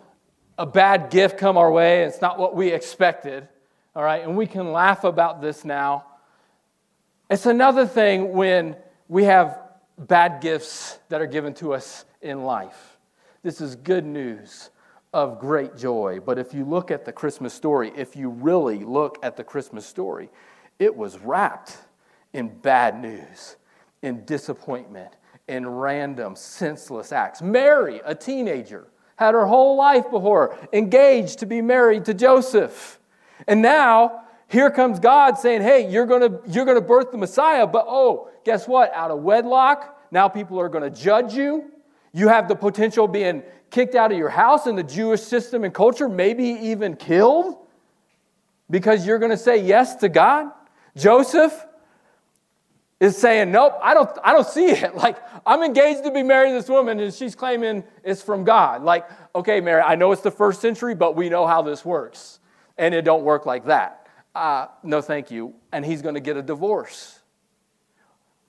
a 0.58 0.66
bad 0.66 1.10
gift 1.10 1.38
come 1.38 1.56
our 1.56 1.70
way. 1.70 2.02
And 2.02 2.12
it's 2.12 2.22
not 2.22 2.38
what 2.38 2.54
we 2.54 2.72
expected. 2.72 3.48
All 3.94 4.02
right, 4.02 4.22
and 4.22 4.36
we 4.36 4.46
can 4.46 4.72
laugh 4.72 5.04
about 5.04 5.40
this 5.40 5.64
now. 5.64 6.04
It's 7.30 7.46
another 7.46 7.86
thing 7.86 8.32
when 8.32 8.76
we 9.08 9.24
have 9.24 9.58
bad 9.98 10.40
gifts 10.40 10.98
that 11.08 11.20
are 11.20 11.26
given 11.26 11.54
to 11.54 11.72
us 11.72 12.04
in 12.20 12.44
life. 12.44 12.95
This 13.46 13.60
is 13.60 13.76
good 13.76 14.04
news 14.04 14.70
of 15.12 15.38
great 15.38 15.76
joy. 15.76 16.18
But 16.18 16.36
if 16.36 16.52
you 16.52 16.64
look 16.64 16.90
at 16.90 17.04
the 17.04 17.12
Christmas 17.12 17.54
story, 17.54 17.92
if 17.94 18.16
you 18.16 18.28
really 18.28 18.80
look 18.80 19.18
at 19.22 19.36
the 19.36 19.44
Christmas 19.44 19.86
story, 19.86 20.30
it 20.80 20.96
was 20.96 21.20
wrapped 21.20 21.76
in 22.32 22.48
bad 22.48 23.00
news, 23.00 23.54
in 24.02 24.24
disappointment, 24.24 25.12
in 25.46 25.64
random, 25.64 26.34
senseless 26.34 27.12
acts. 27.12 27.40
Mary, 27.40 28.00
a 28.04 28.16
teenager, 28.16 28.88
had 29.14 29.32
her 29.32 29.46
whole 29.46 29.76
life 29.76 30.10
before 30.10 30.48
her, 30.48 30.68
engaged 30.72 31.38
to 31.38 31.46
be 31.46 31.62
married 31.62 32.04
to 32.06 32.14
Joseph. 32.14 32.98
And 33.46 33.62
now, 33.62 34.24
here 34.48 34.72
comes 34.72 34.98
God 34.98 35.38
saying, 35.38 35.62
Hey, 35.62 35.88
you're 35.88 36.06
gonna, 36.06 36.40
you're 36.48 36.64
gonna 36.64 36.80
birth 36.80 37.12
the 37.12 37.18
Messiah, 37.18 37.68
but 37.68 37.84
oh, 37.88 38.28
guess 38.44 38.66
what? 38.66 38.92
Out 38.92 39.12
of 39.12 39.20
wedlock, 39.20 40.02
now 40.10 40.26
people 40.26 40.58
are 40.58 40.68
gonna 40.68 40.90
judge 40.90 41.34
you. 41.34 41.70
You 42.16 42.28
have 42.28 42.48
the 42.48 42.56
potential 42.56 43.04
of 43.04 43.12
being 43.12 43.42
kicked 43.70 43.94
out 43.94 44.10
of 44.10 44.18
your 44.18 44.30
house 44.30 44.66
in 44.66 44.74
the 44.74 44.82
Jewish 44.82 45.20
system 45.20 45.64
and 45.64 45.74
culture, 45.74 46.08
maybe 46.08 46.44
even 46.44 46.96
killed 46.96 47.56
because 48.70 49.06
you're 49.06 49.18
gonna 49.18 49.36
say 49.36 49.58
yes 49.62 49.96
to 49.96 50.08
God. 50.08 50.50
Joseph, 50.96 51.66
is 53.00 53.16
saying, 53.16 53.50
Nope, 53.52 53.74
I 53.82 53.94
don't, 53.94 54.10
I 54.24 54.32
don't 54.32 54.46
see 54.46 54.66
it. 54.66 54.94
Like, 55.06 55.18
I'm 55.44 55.62
engaged 55.62 56.04
to 56.04 56.10
be 56.10 56.22
married 56.22 56.48
to 56.48 56.54
this 56.54 56.68
woman, 56.68 56.98
and 56.98 57.12
she's 57.12 57.34
claiming 57.34 57.84
it's 58.02 58.22
from 58.22 58.44
God. 58.44 58.82
Like, 58.82 59.08
okay, 59.34 59.60
Mary, 59.60 59.82
I 59.82 59.94
know 59.94 60.10
it's 60.12 60.22
the 60.22 60.30
first 60.30 60.60
century, 60.60 60.94
but 60.94 61.14
we 61.14 61.28
know 61.28 61.46
how 61.46 61.62
this 61.62 61.84
works. 61.84 62.40
And 62.78 62.94
it 62.94 63.02
don't 63.02 63.22
work 63.22 63.46
like 63.46 63.66
that. 63.66 64.08
Uh, 64.34 64.66
no, 64.82 65.00
thank 65.00 65.30
you. 65.30 65.54
And 65.72 65.84
he's 65.84 66.02
going 66.02 66.14
to 66.14 66.20
get 66.20 66.36
a 66.36 66.42
divorce. 66.42 67.15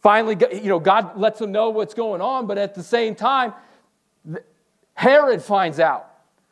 Finally, 0.08 0.38
you 0.54 0.70
know, 0.70 0.80
God 0.80 1.20
lets 1.20 1.38
them 1.38 1.52
know 1.52 1.70
what's 1.70 1.94
going 1.94 2.22
on, 2.22 2.48
but 2.48 2.58
at 2.58 2.74
the 2.74 2.82
same 2.82 3.14
time, 3.14 3.54
Herod 4.94 5.42
finds 5.42 5.82
out. 5.82 6.10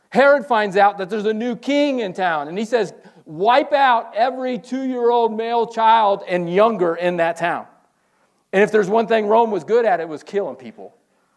Herod 0.10 0.46
finds 0.46 0.76
out 0.76 0.98
that 0.98 1.10
there's 1.10 1.26
a 1.26 1.34
new 1.34 1.56
king 1.56 2.00
in 2.00 2.12
town, 2.12 2.50
and 2.50 2.60
he 2.60 2.66
says, 2.66 2.94
wipe 3.24 3.72
out 3.72 4.14
every 4.14 4.60
two 4.60 4.84
year 4.84 5.10
old 5.10 5.38
male 5.38 5.66
child 5.68 6.22
and 6.28 6.54
younger 6.54 6.96
in 6.96 7.16
that 7.16 7.38
town. 7.38 7.66
And 8.52 8.62
if 8.62 8.74
there's 8.74 8.90
one 8.90 9.08
thing 9.08 9.26
Rome 9.26 9.52
was 9.52 9.64
good 9.64 9.86
at, 9.86 10.02
it 10.02 10.10
was 10.10 10.22
killing 10.22 10.58
people. 10.58 10.94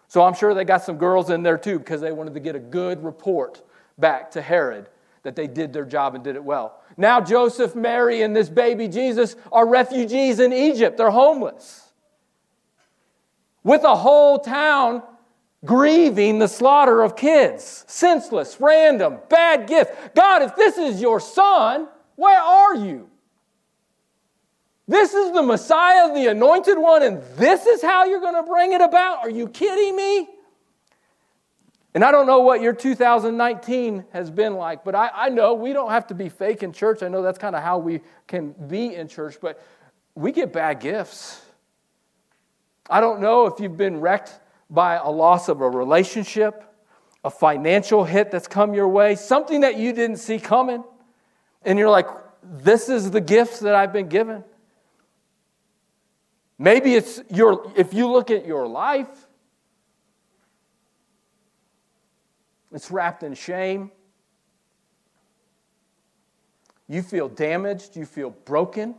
So 0.08 0.25
I'm 0.25 0.34
sure 0.34 0.54
they 0.54 0.64
got 0.64 0.82
some 0.82 0.98
girls 0.98 1.30
in 1.30 1.44
there 1.44 1.56
too 1.56 1.78
because 1.78 2.00
they 2.00 2.10
wanted 2.10 2.34
to 2.34 2.40
get 2.40 2.56
a 2.56 2.58
good 2.58 3.04
report 3.04 3.62
back 3.96 4.32
to 4.32 4.42
Herod 4.42 4.88
that 5.22 5.37
they 5.37 5.46
did 5.46 5.72
their 5.72 5.84
job 5.84 6.16
and 6.16 6.25
did 6.25 6.34
it 6.34 6.42
well. 6.42 6.80
Now 6.96 7.20
Joseph, 7.20 7.76
Mary, 7.76 8.22
and 8.22 8.34
this 8.34 8.48
baby 8.48 8.88
Jesus 8.88 9.37
are 9.52 9.68
refugees 9.68 10.40
in 10.40 10.52
Egypt. 10.52 10.96
They're 10.96 11.12
homeless. 11.12 11.84
With 13.62 13.85
a 13.85 13.97
whole 13.97 14.38
town 14.38 15.03
grieving 15.65 16.38
the 16.38 16.49
slaughter 16.49 17.03
of 17.03 17.17
kids. 17.17 17.85
Senseless, 17.88 18.61
random, 18.61 19.19
bad 19.29 19.67
gift. 19.67 20.15
God, 20.15 20.43
if 20.43 20.57
this 20.57 20.79
is 20.79 21.00
your 21.00 21.21
son, 21.21 21.88
where 22.17 22.41
are 22.41 22.77
you? 22.77 23.09
This 24.87 25.12
is 25.12 25.33
the 25.33 25.43
Messiah, 25.43 26.15
the 26.15 26.29
anointed 26.29 26.79
one, 26.79 27.03
and 27.03 27.23
this 27.37 27.67
is 27.67 27.83
how 27.83 28.07
you're 28.07 28.21
going 28.21 28.35
to 28.35 28.43
bring 28.43 28.73
it 28.73 28.81
about? 28.81 29.19
Are 29.19 29.29
you 29.29 29.49
kidding 29.49 29.95
me? 29.95 30.29
And 31.95 32.05
I 32.05 32.11
don't 32.11 32.27
know 32.27 32.41
what 32.41 32.62
your 32.62 32.73
2019 32.73 34.05
has 34.12 34.31
been 34.31 34.55
like, 34.55 34.85
but 34.85 34.95
I, 34.95 35.11
I 35.12 35.29
know 35.29 35.55
we 35.55 35.73
don't 35.73 35.91
have 35.91 36.07
to 36.07 36.15
be 36.15 36.29
fake 36.29 36.62
in 36.62 36.73
church. 36.73 37.03
I 37.03 37.09
know 37.09 37.23
that's 37.23 37.38
kind 37.38 37.57
of 37.57 37.62
how 37.62 37.79
we 37.79 38.00
can 38.27 38.53
be 38.53 38.95
in 38.95 39.09
church, 39.09 39.37
but 39.41 39.62
we 40.15 40.33
get 40.33 40.53
bad 40.53 40.81
gifts. 40.81 41.43
I 42.88 43.00
don't 43.00 43.21
know 43.21 43.47
if 43.47 43.61
you've 43.61 43.76
been 43.76 44.00
wrecked 44.00 44.40
by 44.71 44.97
a 44.97 45.11
loss 45.11 45.49
of 45.49 45.61
a 45.61 45.68
relationship, 45.68 46.64
a 47.25 47.30
financial 47.30 48.04
hit 48.04 48.30
that's 48.30 48.49
come 48.49 48.75
your 48.75 48.88
way, 48.88 49.14
something 49.14 49.61
that 49.61 49.76
you 49.76 49.92
didn't 49.92 50.16
see 50.16 50.38
coming. 50.38 50.85
And 51.62 51.78
you're 51.78 51.90
like, 51.90 52.07
this 52.42 52.88
is 52.88 53.11
the 53.11 53.21
gifts 53.21 53.61
that 53.61 53.75
I've 53.75 53.92
been 53.92 54.09
given. 54.09 54.45
Maybe 56.59 56.95
it's 56.95 57.21
your, 57.30 57.73
if 57.76 57.95
you 57.95 58.11
look 58.11 58.30
at 58.30 58.47
your 58.47 58.66
life, 58.66 59.26
it's 62.73 62.90
wrapped 62.90 63.23
in 63.23 63.35
shame. 63.35 63.90
You 66.88 67.02
feel 67.02 67.28
damaged, 67.28 67.97
you 67.97 68.07
feel 68.07 68.30
broken. 68.30 68.95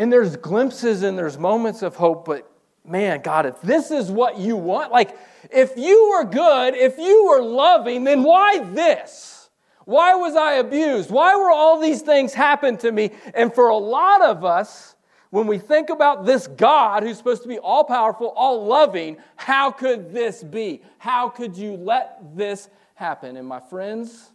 And 0.00 0.10
there's 0.10 0.34
glimpses 0.36 1.02
and 1.02 1.18
there's 1.18 1.36
moments 1.36 1.82
of 1.82 1.94
hope, 1.94 2.24
but 2.24 2.50
man, 2.86 3.20
God, 3.20 3.44
if 3.44 3.60
this 3.60 3.90
is 3.90 4.10
what 4.10 4.38
you 4.38 4.56
want, 4.56 4.90
like 4.90 5.14
if 5.50 5.76
you 5.76 6.08
were 6.08 6.24
good, 6.24 6.74
if 6.74 6.96
you 6.96 7.26
were 7.26 7.42
loving, 7.42 8.04
then 8.04 8.22
why 8.22 8.60
this? 8.60 9.50
Why 9.84 10.14
was 10.14 10.36
I 10.36 10.54
abused? 10.54 11.10
Why 11.10 11.36
were 11.36 11.50
all 11.50 11.78
these 11.78 12.00
things 12.00 12.32
happen 12.32 12.78
to 12.78 12.90
me? 12.90 13.10
And 13.34 13.54
for 13.54 13.68
a 13.68 13.76
lot 13.76 14.22
of 14.22 14.42
us, 14.42 14.96
when 15.28 15.46
we 15.46 15.58
think 15.58 15.90
about 15.90 16.24
this 16.24 16.46
God 16.46 17.02
who's 17.02 17.18
supposed 17.18 17.42
to 17.42 17.48
be 17.48 17.58
all 17.58 17.84
powerful, 17.84 18.28
all 18.28 18.64
loving, 18.64 19.18
how 19.36 19.70
could 19.70 20.14
this 20.14 20.42
be? 20.42 20.80
How 20.96 21.28
could 21.28 21.54
you 21.54 21.76
let 21.76 22.34
this 22.34 22.70
happen? 22.94 23.36
And 23.36 23.46
my 23.46 23.60
friends, 23.60 24.30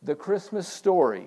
the 0.00 0.14
Christmas 0.14 0.68
story, 0.68 1.26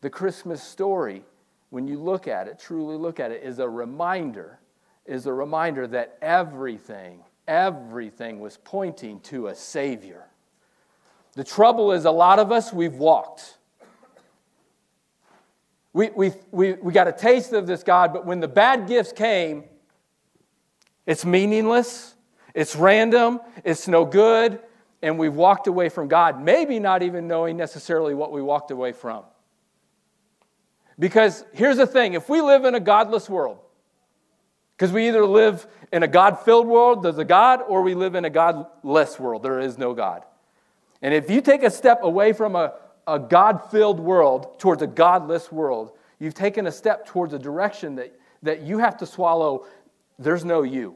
the 0.00 0.10
Christmas 0.10 0.62
story, 0.62 1.24
when 1.70 1.86
you 1.86 1.98
look 1.98 2.28
at 2.28 2.48
it, 2.48 2.58
truly 2.58 2.96
look 2.96 3.20
at 3.20 3.30
it, 3.30 3.42
is 3.42 3.58
a 3.58 3.68
reminder, 3.68 4.58
is 5.06 5.26
a 5.26 5.32
reminder 5.32 5.86
that 5.88 6.18
everything, 6.22 7.22
everything 7.46 8.40
was 8.40 8.56
pointing 8.64 9.20
to 9.20 9.48
a 9.48 9.54
Savior. 9.54 10.24
The 11.34 11.44
trouble 11.44 11.92
is, 11.92 12.04
a 12.04 12.10
lot 12.10 12.38
of 12.38 12.50
us, 12.50 12.72
we've 12.72 12.94
walked. 12.94 13.58
We, 15.92 16.10
we, 16.10 16.32
we, 16.50 16.72
we 16.74 16.92
got 16.92 17.08
a 17.08 17.12
taste 17.12 17.52
of 17.52 17.66
this 17.66 17.82
God, 17.82 18.12
but 18.12 18.24
when 18.24 18.40
the 18.40 18.48
bad 18.48 18.86
gifts 18.86 19.12
came, 19.12 19.64
it's 21.06 21.24
meaningless, 21.24 22.14
it's 22.54 22.76
random, 22.76 23.40
it's 23.64 23.88
no 23.88 24.04
good, 24.04 24.60
and 25.02 25.18
we've 25.18 25.34
walked 25.34 25.66
away 25.66 25.88
from 25.88 26.08
God, 26.08 26.42
maybe 26.42 26.78
not 26.78 27.02
even 27.02 27.28
knowing 27.28 27.56
necessarily 27.56 28.14
what 28.14 28.32
we 28.32 28.42
walked 28.42 28.70
away 28.70 28.92
from. 28.92 29.24
Because 30.98 31.44
here's 31.52 31.76
the 31.76 31.86
thing 31.86 32.14
if 32.14 32.28
we 32.28 32.40
live 32.40 32.64
in 32.64 32.74
a 32.74 32.80
godless 32.80 33.28
world, 33.28 33.58
because 34.76 34.92
we 34.92 35.08
either 35.08 35.24
live 35.24 35.66
in 35.92 36.02
a 36.02 36.08
God 36.08 36.40
filled 36.40 36.66
world, 36.66 37.02
there's 37.02 37.18
a 37.18 37.24
God, 37.24 37.60
or 37.66 37.82
we 37.82 37.94
live 37.94 38.14
in 38.14 38.24
a 38.24 38.30
godless 38.30 39.18
world, 39.18 39.42
there 39.42 39.60
is 39.60 39.78
no 39.78 39.94
God. 39.94 40.24
And 41.02 41.14
if 41.14 41.30
you 41.30 41.40
take 41.40 41.62
a 41.62 41.70
step 41.70 42.02
away 42.02 42.32
from 42.32 42.56
a 42.56 42.74
a 43.08 43.18
God 43.18 43.70
filled 43.70 43.98
world 43.98 44.60
towards 44.60 44.82
a 44.82 44.86
godless 44.86 45.50
world, 45.50 45.92
you've 46.20 46.34
taken 46.34 46.66
a 46.66 46.72
step 46.72 47.06
towards 47.06 47.32
a 47.32 47.38
direction 47.38 47.96
that, 47.96 48.14
that 48.42 48.60
you 48.60 48.78
have 48.78 48.98
to 48.98 49.06
swallow. 49.06 49.66
There's 50.18 50.44
no 50.44 50.62
you. 50.62 50.94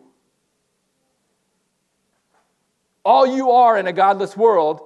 All 3.03 3.27
you 3.27 3.51
are 3.51 3.79
in 3.79 3.87
a 3.87 3.93
godless 3.93 4.37
world 4.37 4.83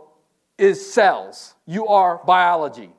is 0.56 0.94
cells. 0.94 1.54
You 1.66 1.88
are 1.88 2.22
biology. 2.24 2.90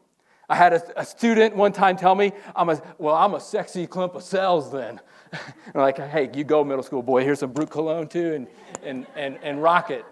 I 0.49 0.55
had 0.55 0.73
a, 0.73 1.01
a 1.01 1.05
student 1.05 1.55
one 1.55 1.73
time 1.73 1.97
tell 1.97 2.15
me, 2.15 2.31
I'm 2.55 2.69
a, 2.69 2.81
well, 2.97 3.15
I'm 3.15 3.33
a 3.33 3.39
sexy 3.39 3.85
clump 3.85 4.15
of 4.15 4.23
cells 4.23 4.71
then. 4.71 4.99
Like, 5.75 5.97
hey, 5.97 6.29
you 6.33 6.45
go, 6.45 6.63
middle 6.63 6.81
school 6.81 7.03
boy. 7.03 7.21
Here's 7.21 7.39
some 7.39 7.51
Brut 7.51 7.69
cologne 7.69 8.07
too, 8.07 8.33
and, 8.33 8.47
and, 8.81 9.05
and, 9.17 9.37
and 9.43 9.61
rock 9.61 9.91
it. 9.91 10.05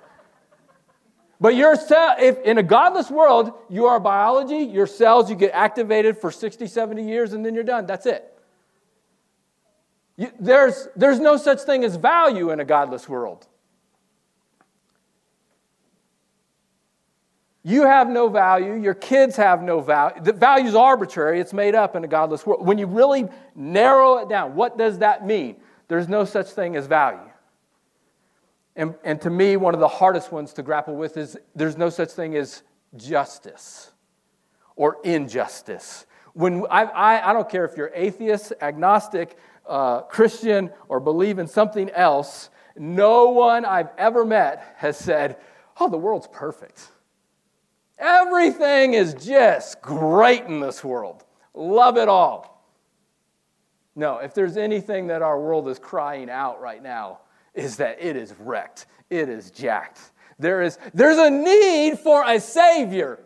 But 1.39 1.56
your 1.56 1.77
cell, 1.77 2.15
if 2.20 2.38
in 2.42 2.58
a 2.58 2.63
godless 2.63 3.10
world, 3.10 3.54
you 3.70 3.86
are 3.86 4.00
biology, 4.00 4.58
your 4.58 4.88
cells, 4.88 5.30
you 5.30 5.38
get 5.38 5.51
activated 5.54 6.18
for 6.18 6.32
60, 6.32 6.68
70 6.68 7.08
years, 7.08 7.32
and 7.32 7.46
then 7.46 7.56
you're 7.56 7.63
done. 7.63 7.86
That's 7.86 8.06
it. 8.06 8.38
You, 10.18 10.32
there's, 10.39 10.89
there's 10.96 11.20
no 11.20 11.38
such 11.38 11.62
thing 11.62 11.84
as 11.84 11.96
value 11.96 12.51
in 12.51 12.60
a 12.60 12.65
godless 12.65 13.08
world. 13.08 13.48
You 17.67 17.81
have 17.81 18.07
no 18.07 18.29
value. 18.29 18.75
Your 18.75 18.93
kids 18.93 19.36
have 19.38 19.63
no 19.63 19.81
value. 19.81 20.22
The 20.22 20.34
value 20.34 20.67
is 20.67 20.75
arbitrary. 20.75 21.39
It's 21.39 21.51
made 21.51 21.74
up 21.74 21.95
in 21.95 22.03
a 22.03 22.07
godless 22.07 22.45
world. 22.45 22.63
When 22.63 22.77
you 22.77 22.86
really 22.86 23.27
narrow 23.55 24.19
it 24.19 24.29
down, 24.29 24.53
what 24.53 24.77
does 24.77 25.00
that 25.00 25.25
mean? 25.25 25.55
There's 25.88 26.07
no 26.07 26.25
such 26.25 26.50
thing 26.50 26.75
as 26.75 26.86
value. 26.86 27.27
And, 28.75 28.93
and 29.03 29.19
to 29.22 29.31
me, 29.31 29.57
one 29.57 29.74
of 29.74 29.79
the 29.79 29.88
hardest 29.88 30.31
ones 30.31 30.53
to 30.53 30.62
grapple 30.62 30.95
with 30.95 31.17
is 31.17 31.39
there's 31.55 31.75
no 31.75 31.89
such 31.89 32.12
thing 32.12 32.36
as 32.36 32.62
justice 32.98 33.89
or 34.75 34.98
injustice. 35.03 36.05
When 36.34 36.67
I, 36.69 36.84
I, 36.84 37.29
I 37.31 37.34
don't 37.34 37.50
care 37.50 37.65
if 37.65 37.75
you're 37.75 37.91
atheist, 37.95 38.53
agnostic, 38.62 39.39
uh, 39.67 40.01
Christian, 40.01 40.69
or 40.88 41.00
believe 41.00 41.39
in 41.39 41.48
something 41.48 41.89
else, 41.89 42.51
no 42.77 43.29
one 43.29 43.65
I've 43.65 43.89
ever 43.98 44.24
met 44.24 44.75
has 44.77 45.00
said, 45.00 45.38
Oh, 45.79 45.89
the 45.89 45.98
world's 45.98 46.27
perfect. 46.27 46.91
Everything 47.97 48.93
is 48.93 49.13
just 49.13 49.81
great 49.81 50.43
in 50.43 50.59
this 50.59 50.83
world. 50.83 51.23
Love 51.53 51.97
it 51.97 52.09
all. 52.09 52.55
No, 53.95 54.17
if 54.17 54.33
there's 54.33 54.57
anything 54.57 55.07
that 55.07 55.21
our 55.21 55.39
world 55.39 55.69
is 55.69 55.79
crying 55.79 56.29
out 56.29 56.61
right 56.61 56.83
now, 56.83 57.19
is 57.53 57.77
that 57.77 57.97
it 58.01 58.17
is 58.17 58.33
wrecked, 58.39 58.87
it 59.09 59.29
is 59.29 59.51
jacked. 59.51 60.11
There 60.37 60.61
is, 60.61 60.77
there's 60.93 61.17
a 61.17 61.29
need 61.29 61.99
for 61.99 62.23
a 62.27 62.39
Savior. 62.39 63.19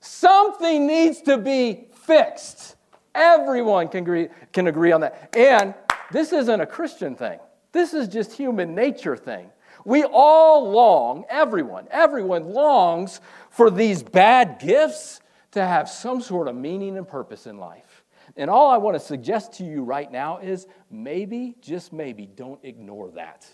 Something 0.00 0.86
needs 0.86 1.22
to 1.22 1.38
be 1.38 1.86
fixed. 2.04 2.74
Everyone 3.14 3.88
can 3.88 4.02
agree, 4.02 4.28
can 4.52 4.66
agree 4.66 4.90
on 4.90 5.00
that. 5.02 5.34
And 5.36 5.74
this 6.10 6.32
isn't 6.32 6.60
a 6.60 6.66
Christian 6.66 7.14
thing, 7.14 7.38
this 7.70 7.94
is 7.94 8.08
just 8.08 8.32
human 8.32 8.74
nature 8.74 9.16
thing. 9.16 9.50
We 9.86 10.02
all 10.02 10.68
long, 10.72 11.26
everyone, 11.30 11.86
everyone 11.92 12.52
longs 12.52 13.20
for 13.50 13.70
these 13.70 14.02
bad 14.02 14.58
gifts 14.58 15.20
to 15.52 15.64
have 15.64 15.88
some 15.88 16.20
sort 16.20 16.48
of 16.48 16.56
meaning 16.56 16.98
and 16.98 17.06
purpose 17.06 17.46
in 17.46 17.58
life. 17.58 18.02
And 18.36 18.50
all 18.50 18.68
I 18.68 18.78
want 18.78 18.96
to 18.96 19.00
suggest 19.00 19.52
to 19.54 19.64
you 19.64 19.84
right 19.84 20.10
now 20.10 20.38
is 20.38 20.66
maybe, 20.90 21.54
just 21.60 21.92
maybe, 21.92 22.26
don't 22.26 22.58
ignore 22.64 23.12
that. 23.12 23.46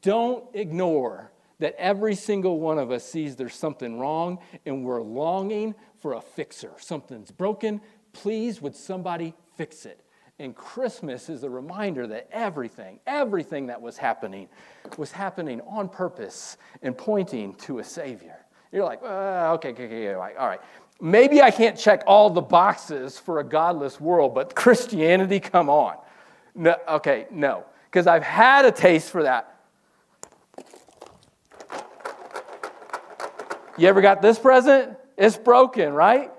Don't 0.00 0.44
ignore 0.54 1.30
that 1.60 1.76
every 1.78 2.16
single 2.16 2.58
one 2.58 2.80
of 2.80 2.90
us 2.90 3.04
sees 3.04 3.36
there's 3.36 3.54
something 3.54 4.00
wrong 4.00 4.40
and 4.66 4.84
we're 4.84 5.02
longing 5.02 5.76
for 6.00 6.14
a 6.14 6.20
fixer. 6.20 6.72
Something's 6.78 7.30
broken. 7.30 7.80
Please, 8.12 8.60
would 8.60 8.74
somebody 8.74 9.34
fix 9.56 9.86
it? 9.86 10.04
And 10.40 10.54
Christmas 10.54 11.28
is 11.28 11.42
a 11.42 11.50
reminder 11.50 12.06
that 12.06 12.28
everything, 12.30 13.00
everything 13.06 13.66
that 13.66 13.82
was 13.82 13.96
happening 13.96 14.48
was 14.96 15.10
happening 15.10 15.60
on 15.62 15.88
purpose 15.88 16.56
and 16.80 16.96
pointing 16.96 17.54
to 17.54 17.80
a 17.80 17.84
Savior. 17.84 18.36
You're 18.70 18.84
like, 18.84 19.00
uh, 19.02 19.54
okay, 19.54 19.70
okay, 19.70 19.84
okay, 19.86 20.14
all 20.14 20.46
right. 20.46 20.60
Maybe 21.00 21.42
I 21.42 21.50
can't 21.50 21.76
check 21.76 22.04
all 22.06 22.30
the 22.30 22.40
boxes 22.40 23.18
for 23.18 23.40
a 23.40 23.44
godless 23.44 24.00
world, 24.00 24.34
but 24.34 24.54
Christianity, 24.54 25.40
come 25.40 25.68
on. 25.68 25.96
No, 26.54 26.76
okay, 26.88 27.26
no, 27.30 27.64
because 27.90 28.06
I've 28.06 28.22
had 28.22 28.64
a 28.64 28.72
taste 28.72 29.10
for 29.10 29.24
that. 29.24 29.56
You 33.76 33.88
ever 33.88 34.00
got 34.00 34.22
this 34.22 34.38
present? 34.38 34.96
It's 35.16 35.36
broken, 35.36 35.92
right? 35.92 36.32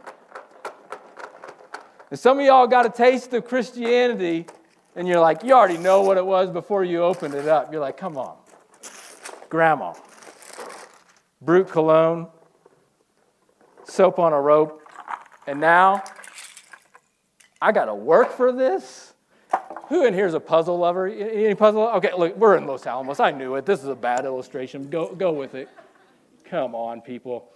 And 2.09 2.19
some 2.19 2.39
of 2.39 2.45
y'all 2.45 2.67
got 2.67 2.85
a 2.85 2.89
taste 2.89 3.33
of 3.33 3.45
Christianity, 3.45 4.47
and 4.95 5.07
you're 5.07 5.19
like, 5.19 5.43
you 5.43 5.53
already 5.53 5.77
know 5.77 6.01
what 6.01 6.17
it 6.17 6.25
was 6.25 6.49
before 6.49 6.83
you 6.83 7.03
opened 7.03 7.35
it 7.35 7.47
up. 7.47 7.71
You're 7.71 7.81
like, 7.81 7.97
come 7.97 8.17
on. 8.17 8.35
Grandma. 9.49 9.93
Brut 11.41 11.69
cologne, 11.69 12.27
soap 13.85 14.19
on 14.19 14.33
a 14.33 14.41
rope, 14.41 14.81
and 15.47 15.59
now 15.59 16.03
I 17.61 17.71
got 17.71 17.85
to 17.85 17.95
work 17.95 18.31
for 18.31 18.51
this? 18.51 19.13
Who 19.87 20.05
in 20.05 20.13
here 20.13 20.27
is 20.27 20.33
a 20.33 20.39
puzzle 20.39 20.77
lover? 20.77 21.07
Any 21.07 21.55
puzzle? 21.55 21.81
Okay, 21.95 22.11
look, 22.17 22.35
we're 22.37 22.57
in 22.57 22.67
Los 22.67 22.85
Alamos. 22.85 23.19
I 23.19 23.31
knew 23.31 23.55
it. 23.55 23.65
This 23.65 23.79
is 23.79 23.87
a 23.87 23.95
bad 23.95 24.25
illustration. 24.25 24.89
Go, 24.89 25.15
go 25.15 25.31
with 25.31 25.55
it. 25.55 25.67
Come 26.45 26.75
on, 26.75 27.01
people. 27.01 27.51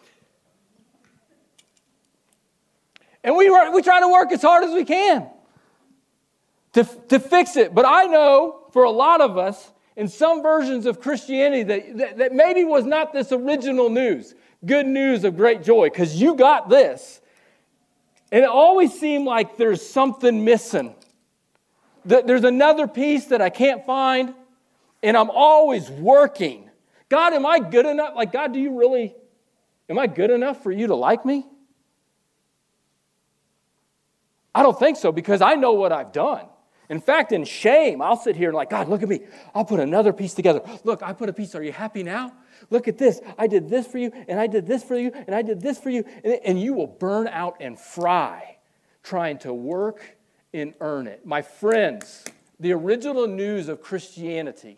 And 3.24 3.36
we, 3.36 3.50
we 3.50 3.82
try 3.82 4.00
to 4.00 4.08
work 4.08 4.32
as 4.32 4.42
hard 4.42 4.64
as 4.64 4.74
we 4.74 4.84
can 4.86 5.28
to, 6.74 6.84
to 7.10 7.20
fix 7.20 7.56
it. 7.56 7.74
But 7.74 7.86
I 7.86 8.06
know 8.06 8.68
for 8.72 8.84
a 8.84 8.92
lot 8.92 9.22
of 9.22 9.38
us, 9.38 9.72
in 9.96 10.08
some 10.08 10.42
versions 10.42 10.86
of 10.86 11.00
Christianity 11.00 11.64
that, 11.64 11.98
that, 11.98 12.18
that 12.18 12.34
maybe 12.34 12.64
was 12.64 12.86
not 12.86 13.14
this 13.14 13.32
original 13.32 13.90
news, 13.90 14.34
good 14.66 14.88
news 14.88 15.24
of 15.24 15.38
great 15.38 15.64
joy, 15.64 15.90
because 15.90 16.20
you 16.20 16.36
got 16.36 16.68
this. 16.68 17.22
And 18.32 18.44
it 18.44 18.50
always 18.50 19.00
seemed 19.00 19.26
like 19.26 19.58
there's 19.58 19.88
something 19.88 20.44
missing. 20.44 20.96
That 22.06 22.26
there's 22.26 22.44
another 22.44 22.88
piece 22.88 23.26
that 23.26 23.42
I 23.42 23.50
can't 23.50 23.86
find, 23.86 24.34
and 25.04 25.16
I'm 25.16 25.30
always 25.30 25.90
working. 25.92 26.70
God, 27.10 27.34
am 27.34 27.46
I 27.46 27.60
good 27.60 27.86
enough? 27.86 28.16
Like, 28.16 28.32
God, 28.32 28.52
do 28.52 28.60
you 28.60 28.80
really, 28.80 29.14
am 29.88 30.00
I 30.00 30.08
good 30.08 30.32
enough 30.32 30.64
for 30.64 30.72
you 30.72 30.88
to 30.88 30.96
like 30.96 31.24
me? 31.24 31.46
I 34.56 34.64
don't 34.64 34.78
think 34.78 34.98
so 34.98 35.12
because 35.12 35.42
I 35.42 35.56
know 35.56 35.74
what 35.74 35.92
I've 35.92 36.12
done. 36.12 36.46
In 36.90 37.00
fact, 37.00 37.32
in 37.32 37.44
shame, 37.44 38.02
I'll 38.02 38.18
sit 38.18 38.36
here 38.36 38.50
and 38.50 38.56
like, 38.56 38.70
God, 38.70 38.88
look 38.88 39.02
at 39.02 39.10
me. 39.10 39.22
I'll 39.56 39.66
put 39.66 39.80
another 39.80 40.14
piece 40.14 40.34
together. 40.34 40.62
Look, 40.84 41.02
I 41.02 41.14
put 41.14 41.30
a 41.30 41.34
piece. 41.34 41.56
Are 41.56 41.64
you 41.64 41.72
happy 41.72 42.04
now? 42.04 42.34
Look 42.70 42.88
at 42.88 42.98
this. 42.98 43.22
I 43.38 43.48
did 43.48 43.70
this 43.70 43.88
for 43.88 43.98
you, 43.98 44.12
and 44.28 44.40
I 44.40 44.48
did 44.48 44.68
this 44.68 44.84
for 44.84 44.98
you, 44.98 45.12
and 45.14 45.34
I 45.34 45.42
did 45.42 45.62
this 45.62 45.80
for 45.80 45.90
you. 45.90 46.04
And, 46.24 46.40
and 46.46 46.62
you 46.62 46.74
will 46.74 46.88
burn 46.88 47.28
out 47.28 47.58
and 47.60 47.80
fry 47.80 48.58
trying 49.02 49.38
to 49.40 49.54
work 49.54 50.18
and 50.54 50.74
earn 50.82 51.08
it. 51.08 51.26
My 51.26 51.42
friends, 51.42 52.24
the 52.60 52.74
original 52.74 53.28
news 53.28 53.70
of 53.70 53.82
Christianity 53.82 54.78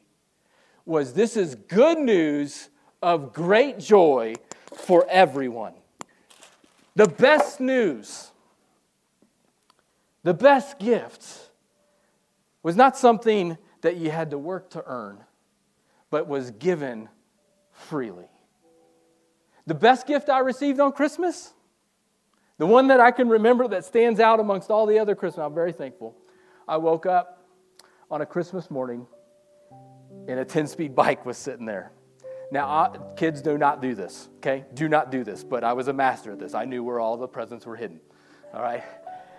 was 0.85 1.13
this 1.13 1.35
is 1.35 1.55
good 1.55 1.97
news 1.97 2.69
of 3.01 3.33
great 3.33 3.79
joy 3.79 4.35
for 4.73 5.05
everyone. 5.09 5.73
The 6.95 7.07
best 7.07 7.59
news, 7.59 8.31
the 10.25 10.33
best 10.33 10.79
gift 10.79 11.51
was 12.63 12.75
not 12.75 12.97
something 12.97 13.59
that 13.81 13.97
you 13.97 14.09
had 14.09 14.31
to 14.31 14.39
work 14.39 14.71
to 14.71 14.83
earn, 14.87 15.19
but 16.09 16.27
was 16.27 16.49
given 16.49 17.07
freely. 17.71 18.25
The 19.67 19.75
best 19.75 20.07
gift 20.07 20.27
I 20.29 20.39
received 20.39 20.79
on 20.79 20.93
Christmas, 20.93 21.53
the 22.57 22.65
one 22.65 22.87
that 22.87 22.99
I 22.99 23.11
can 23.11 23.29
remember 23.29 23.67
that 23.67 23.85
stands 23.85 24.19
out 24.19 24.39
amongst 24.39 24.71
all 24.71 24.87
the 24.87 24.97
other 24.97 25.13
Christmas, 25.13 25.45
I'm 25.45 25.53
very 25.53 25.71
thankful. 25.71 26.17
I 26.67 26.77
woke 26.77 27.05
up 27.05 27.45
on 28.09 28.21
a 28.21 28.25
Christmas 28.25 28.71
morning 28.71 29.05
and 30.27 30.39
a 30.39 30.45
10 30.45 30.65
speed 30.65 30.95
bike 30.95 31.23
was 31.23 31.37
sitting 31.37 31.67
there. 31.67 31.91
Now, 32.51 32.67
I, 32.67 32.97
kids 33.15 33.43
do 33.43 33.59
not 33.59 33.79
do 33.79 33.93
this, 33.93 34.27
okay? 34.37 34.65
Do 34.73 34.89
not 34.89 35.11
do 35.11 35.23
this, 35.23 35.43
but 35.43 35.63
I 35.63 35.73
was 35.73 35.87
a 35.87 35.93
master 35.93 36.31
at 36.31 36.39
this. 36.39 36.55
I 36.55 36.65
knew 36.65 36.83
where 36.83 36.99
all 36.99 37.15
the 37.15 37.27
presents 37.27 37.67
were 37.67 37.75
hidden, 37.75 37.99
all 38.55 38.63
right? 38.63 38.83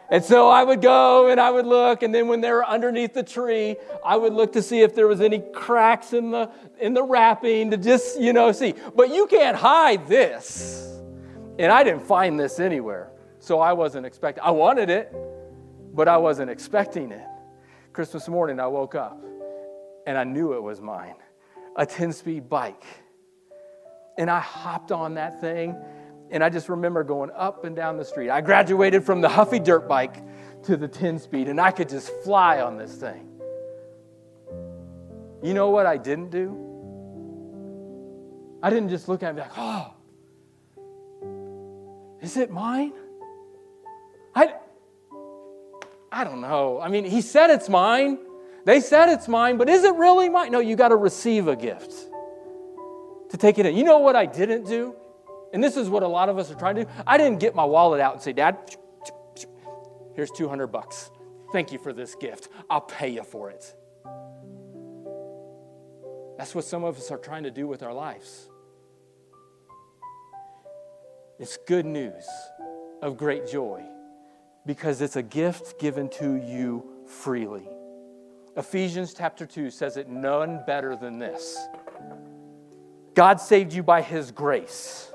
And 0.09 0.25
so 0.25 0.49
I 0.49 0.63
would 0.63 0.81
go 0.81 1.29
and 1.29 1.41
I 1.41 1.51
would 1.51 1.67
look, 1.67 2.03
and 2.03 2.15
then 2.15 2.29
when 2.29 2.41
they 2.41 2.51
were 2.53 2.65
underneath 2.65 3.13
the 3.13 3.25
tree, 3.25 3.77
I 4.05 4.17
would 4.17 4.33
look 4.33 4.53
to 4.53 4.63
see 4.63 4.83
if 4.83 4.95
there 4.95 5.09
was 5.09 5.21
any 5.21 5.41
cracks 5.41 6.13
in 6.13 6.31
the 6.31 6.51
in 6.81 6.95
the 6.95 7.03
wrapping 7.03 7.73
to 7.73 7.77
just, 7.77 8.21
you 8.21 8.33
know, 8.33 8.53
see. 8.53 8.75
But 8.95 9.13
you 9.13 9.27
can't 9.27 9.57
hide 9.57 10.07
this. 10.07 11.01
And 11.59 11.73
I 11.73 11.83
didn't 11.83 12.03
find 12.03 12.39
this 12.39 12.61
anywhere. 12.61 13.11
So 13.41 13.59
I 13.59 13.73
wasn't 13.73 14.07
expecting 14.07 14.45
I 14.45 14.51
wanted 14.51 14.91
it, 14.91 15.13
but 15.93 16.07
I 16.07 16.19
wasn't 16.19 16.51
expecting 16.51 17.11
it. 17.11 17.27
Christmas 17.93 18.29
morning 18.29 18.61
I 18.61 18.67
woke 18.67 18.95
up 18.95 19.25
and 20.07 20.17
I 20.17 20.25
knew 20.25 20.53
it 20.53 20.63
was 20.63 20.81
mine. 20.81 21.17
A 21.77 21.85
10-speed 21.85 22.49
bike. 22.49 22.85
And 24.19 24.31
I 24.31 24.41
hopped 24.41 24.93
on 24.93 25.15
that 25.15 25.41
thing 25.41 25.77
and 26.31 26.43
I 26.43 26.49
just 26.49 26.69
remember 26.69 27.05
going 27.05 27.31
up 27.35 27.65
and 27.65 27.77
down 27.77 27.97
the 27.97 28.05
street. 28.05 28.31
I 28.31 28.41
graduated 28.41 29.05
from 29.05 29.21
the 29.21 29.29
Huffy 29.29 29.59
dirt 29.59 29.89
bike 29.89 30.23
to 30.65 30.77
the 30.77 30.89
10 30.89 31.19
speed, 31.19 31.49
and 31.49 31.61
I 31.61 31.71
could 31.71 31.89
just 31.89 32.11
fly 32.25 32.61
on 32.61 32.77
this 32.77 32.95
thing. 32.95 33.29
You 35.43 35.55
know 35.55 35.71
what 35.71 35.87
I 35.87 35.97
didn't 35.97 36.31
do? 36.31 36.63
I 38.63 38.71
didn't 38.71 38.89
just 38.89 39.09
look 39.09 39.23
at 39.23 39.27
it 39.27 39.29
and 39.29 39.37
be 39.37 39.43
like, 39.43 39.53
oh, 39.57 39.93
is 42.21 42.37
it 42.37 42.51
mine? 42.51 42.93
I, 44.35 44.55
I 46.11 46.25
don't 46.25 46.41
know. 46.41 46.81
I 46.81 46.89
mean, 46.89 47.05
he 47.05 47.21
said 47.21 47.51
it's 47.51 47.69
mine. 47.69 48.19
They 48.65 48.81
said 48.81 49.09
it's 49.11 49.29
mine, 49.29 49.59
but 49.59 49.69
is 49.69 49.85
it 49.85 49.95
really 49.95 50.29
mine? 50.29 50.51
No, 50.51 50.59
you 50.59 50.75
got 50.75 50.89
to 50.89 50.97
receive 50.97 51.47
a 51.47 51.55
gift 51.55 51.93
to 53.31 53.37
take 53.37 53.59
it 53.59 53.67
in. 53.67 53.77
You 53.77 53.85
know 53.85 53.99
what 53.99 54.17
I 54.17 54.27
didn't 54.27 54.67
do? 54.67 54.97
And 55.57 55.65
this 55.65 55.79
is 55.79 55.89
what 55.89 56.03
a 56.03 56.07
lot 56.07 56.29
of 56.29 56.37
us 56.37 56.51
are 56.51 56.55
trying 56.55 56.75
to 56.75 56.85
do. 56.85 56.91
I 57.07 57.17
didn't 57.17 57.41
get 57.41 57.55
my 57.55 57.65
wallet 57.65 57.99
out 57.99 58.13
and 58.13 58.23
say, 58.23 58.35
Dad, 58.35 58.59
here's 60.13 60.31
200 60.33 60.67
bucks. 60.67 61.11
Thank 61.51 61.73
you 61.73 61.79
for 61.79 61.95
this 61.95 62.15
gift. 62.15 62.51
I'll 62.69 62.83
pay 62.83 63.09
you 63.09 63.23
for 63.23 63.49
it. 63.49 63.75
That's 66.37 66.55
what 66.55 66.67
some 66.67 66.85
of 66.85 66.99
us 66.99 67.11
are 67.11 67.17
trying 67.17 67.45
to 67.45 67.51
do 67.51 67.67
with 67.67 67.83
our 67.83 67.95
lives. 67.95 68.51
It's 71.39 71.57
good 71.67 71.87
news 71.87 72.29
of 73.01 73.17
great 73.17 73.47
joy 73.49 73.83
because 74.67 75.01
it's 75.01 75.17
a 75.17 75.23
gift 75.23 75.81
given 75.81 76.11
to 76.19 76.35
you 76.35 76.85
freely. 77.07 77.67
Ephesians 78.59 79.15
chapter 79.15 79.47
2 79.47 79.71
says 79.71 79.97
it 79.97 80.11
none 80.11 80.61
better 80.67 80.97
than 80.97 81.19
this 81.19 81.57
God 83.15 83.41
saved 83.41 83.73
you 83.73 83.83
by 83.83 84.03
his 84.03 84.31
grace 84.31 85.11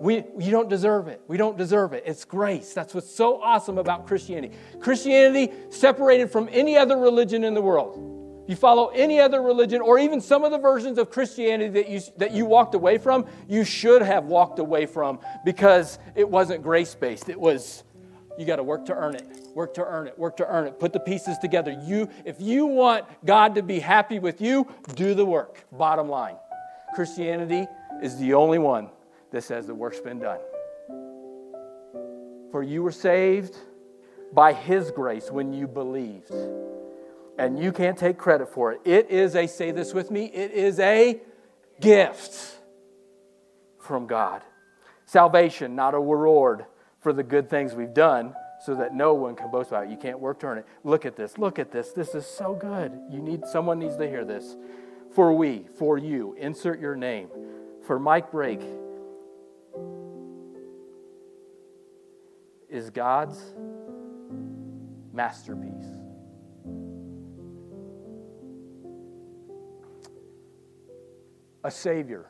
we, 0.00 0.24
you 0.38 0.50
don't 0.50 0.68
deserve 0.68 1.08
it. 1.08 1.20
We 1.26 1.36
don't 1.36 1.56
deserve 1.56 1.92
it. 1.92 2.04
It's 2.06 2.24
grace. 2.24 2.72
That's 2.72 2.94
what's 2.94 3.12
so 3.12 3.42
awesome 3.42 3.78
about 3.78 4.06
Christianity. 4.06 4.54
Christianity 4.80 5.52
separated 5.70 6.30
from 6.30 6.48
any 6.52 6.76
other 6.76 6.96
religion 6.96 7.42
in 7.42 7.54
the 7.54 7.62
world. 7.62 8.44
You 8.46 8.56
follow 8.56 8.88
any 8.88 9.20
other 9.20 9.42
religion, 9.42 9.82
or 9.82 9.98
even 9.98 10.22
some 10.22 10.42
of 10.42 10.52
the 10.52 10.58
versions 10.58 10.96
of 10.96 11.10
Christianity 11.10 11.68
that 11.70 11.88
you, 11.90 12.00
that 12.16 12.32
you 12.32 12.46
walked 12.46 12.74
away 12.74 12.96
from, 12.96 13.26
you 13.46 13.62
should 13.62 14.00
have 14.00 14.24
walked 14.24 14.58
away 14.58 14.86
from 14.86 15.18
because 15.44 15.98
it 16.14 16.26
wasn't 16.26 16.62
grace 16.62 16.94
based. 16.94 17.28
It 17.28 17.38
was, 17.38 17.84
you 18.38 18.46
got 18.46 18.56
to 18.56 18.62
work 18.62 18.86
to 18.86 18.94
earn 18.94 19.16
it, 19.16 19.26
work 19.54 19.74
to 19.74 19.84
earn 19.84 20.06
it, 20.06 20.18
work 20.18 20.36
to 20.38 20.46
earn 20.46 20.66
it. 20.66 20.78
Put 20.78 20.94
the 20.94 21.00
pieces 21.00 21.36
together. 21.38 21.78
You, 21.84 22.08
if 22.24 22.40
you 22.40 22.64
want 22.64 23.04
God 23.26 23.54
to 23.56 23.62
be 23.62 23.80
happy 23.80 24.18
with 24.18 24.40
you, 24.40 24.66
do 24.94 25.14
the 25.14 25.26
work. 25.26 25.64
Bottom 25.72 26.08
line. 26.08 26.36
Christianity 26.94 27.66
is 28.02 28.16
the 28.16 28.32
only 28.32 28.58
one 28.58 28.88
that 29.30 29.42
says 29.42 29.66
the 29.66 29.74
work's 29.74 30.00
been 30.00 30.18
done. 30.18 30.40
For 32.50 32.62
you 32.62 32.82
were 32.82 32.92
saved 32.92 33.56
by 34.32 34.52
His 34.52 34.90
grace 34.90 35.30
when 35.30 35.52
you 35.52 35.66
believed. 35.66 36.32
And 37.38 37.58
you 37.58 37.72
can't 37.72 37.96
take 37.96 38.18
credit 38.18 38.48
for 38.48 38.72
it. 38.72 38.80
It 38.84 39.10
is 39.10 39.36
a, 39.36 39.46
say 39.46 39.70
this 39.70 39.94
with 39.94 40.10
me, 40.10 40.26
it 40.26 40.50
is 40.50 40.80
a 40.80 41.20
gift 41.80 42.56
from 43.78 44.06
God. 44.06 44.42
Salvation, 45.06 45.74
not 45.74 45.94
a 45.94 45.98
reward 45.98 46.66
for 47.00 47.12
the 47.12 47.22
good 47.22 47.48
things 47.48 47.74
we've 47.74 47.94
done, 47.94 48.34
so 48.60 48.74
that 48.74 48.92
no 48.92 49.14
one 49.14 49.36
can 49.36 49.50
boast 49.50 49.70
about 49.70 49.84
it. 49.84 49.90
You 49.90 49.96
can't 49.96 50.18
work 50.18 50.40
to 50.40 50.46
earn 50.46 50.58
it. 50.58 50.66
Look 50.82 51.06
at 51.06 51.16
this. 51.16 51.38
Look 51.38 51.58
at 51.58 51.70
this. 51.70 51.92
This 51.92 52.14
is 52.14 52.26
so 52.26 52.54
good. 52.54 52.98
You 53.08 53.20
need 53.20 53.46
someone 53.46 53.78
needs 53.78 53.96
to 53.96 54.08
hear 54.08 54.24
this. 54.24 54.56
For 55.14 55.32
we, 55.32 55.66
for 55.78 55.96
you, 55.96 56.34
insert 56.38 56.80
your 56.80 56.96
name. 56.96 57.28
For 57.86 57.98
Mike 57.98 58.32
Brake, 58.32 58.62
is 62.68 62.90
God's 62.90 63.38
masterpiece. 65.12 65.72
A 71.64 71.70
Savior 71.70 72.26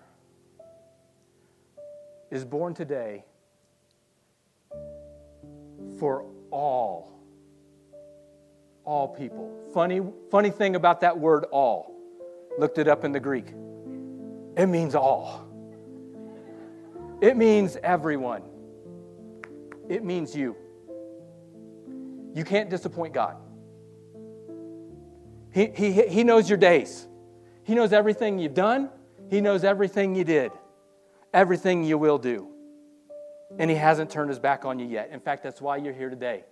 is 2.31 2.45
born 2.45 2.75
today 2.75 3.25
for 5.99 6.25
all 6.51 7.15
all 8.85 9.09
people. 9.09 9.55
Funny 9.75 10.01
funny 10.31 10.51
thing 10.51 10.77
about 10.77 11.01
that 11.03 11.19
word 11.19 11.45
all. 11.51 11.95
Looked 12.59 12.79
it 12.79 12.89
up 12.89 13.05
in 13.05 13.13
the 13.13 13.21
greek. 13.21 13.49
It 14.57 14.67
means 14.67 14.95
all. 14.95 15.47
It 17.21 17.37
means 17.37 17.77
everyone 17.83 18.43
it 19.89 20.05
means 20.05 20.35
you. 20.35 20.57
You 22.35 22.45
can't 22.45 22.71
disappoint 22.71 23.15
God. 23.15 23.37
He, 25.51 25.71
he, 25.75 26.09
he 26.09 26.25
knows 26.25 26.49
your 26.49 26.59
days. 26.59 27.07
He 27.65 27.75
knows 27.75 27.93
everything 27.93 28.39
you've 28.39 28.55
done. 28.55 28.91
He 29.31 29.41
knows 29.41 29.65
everything 29.65 30.15
you 30.15 30.25
did, 30.25 30.53
everything 31.35 31.85
you 31.85 31.99
will 31.99 32.19
do. 32.19 32.49
And 33.59 33.71
He 33.71 33.77
hasn't 33.77 34.11
turned 34.11 34.31
His 34.31 34.39
back 34.39 34.65
on 34.65 34.79
you 34.79 34.87
yet. 34.87 35.11
In 35.13 35.21
fact, 35.21 35.43
that's 35.43 35.61
why 35.61 35.77
you're 35.77 35.93
here 35.93 36.11
today. 36.11 36.45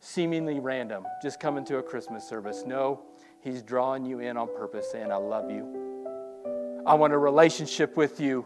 Seemingly 0.00 0.60
random, 0.60 1.04
just 1.22 1.40
coming 1.40 1.64
to 1.66 1.78
a 1.78 1.82
Christmas 1.82 2.28
service. 2.28 2.64
No, 2.66 3.02
He's 3.42 3.62
drawing 3.62 4.04
you 4.04 4.20
in 4.20 4.36
on 4.36 4.48
purpose, 4.48 4.90
saying, 4.90 5.12
I 5.12 5.16
love 5.16 5.50
you. 5.50 6.82
I 6.86 6.94
want 6.94 7.12
a 7.12 7.18
relationship 7.18 7.96
with 7.96 8.20
you. 8.20 8.44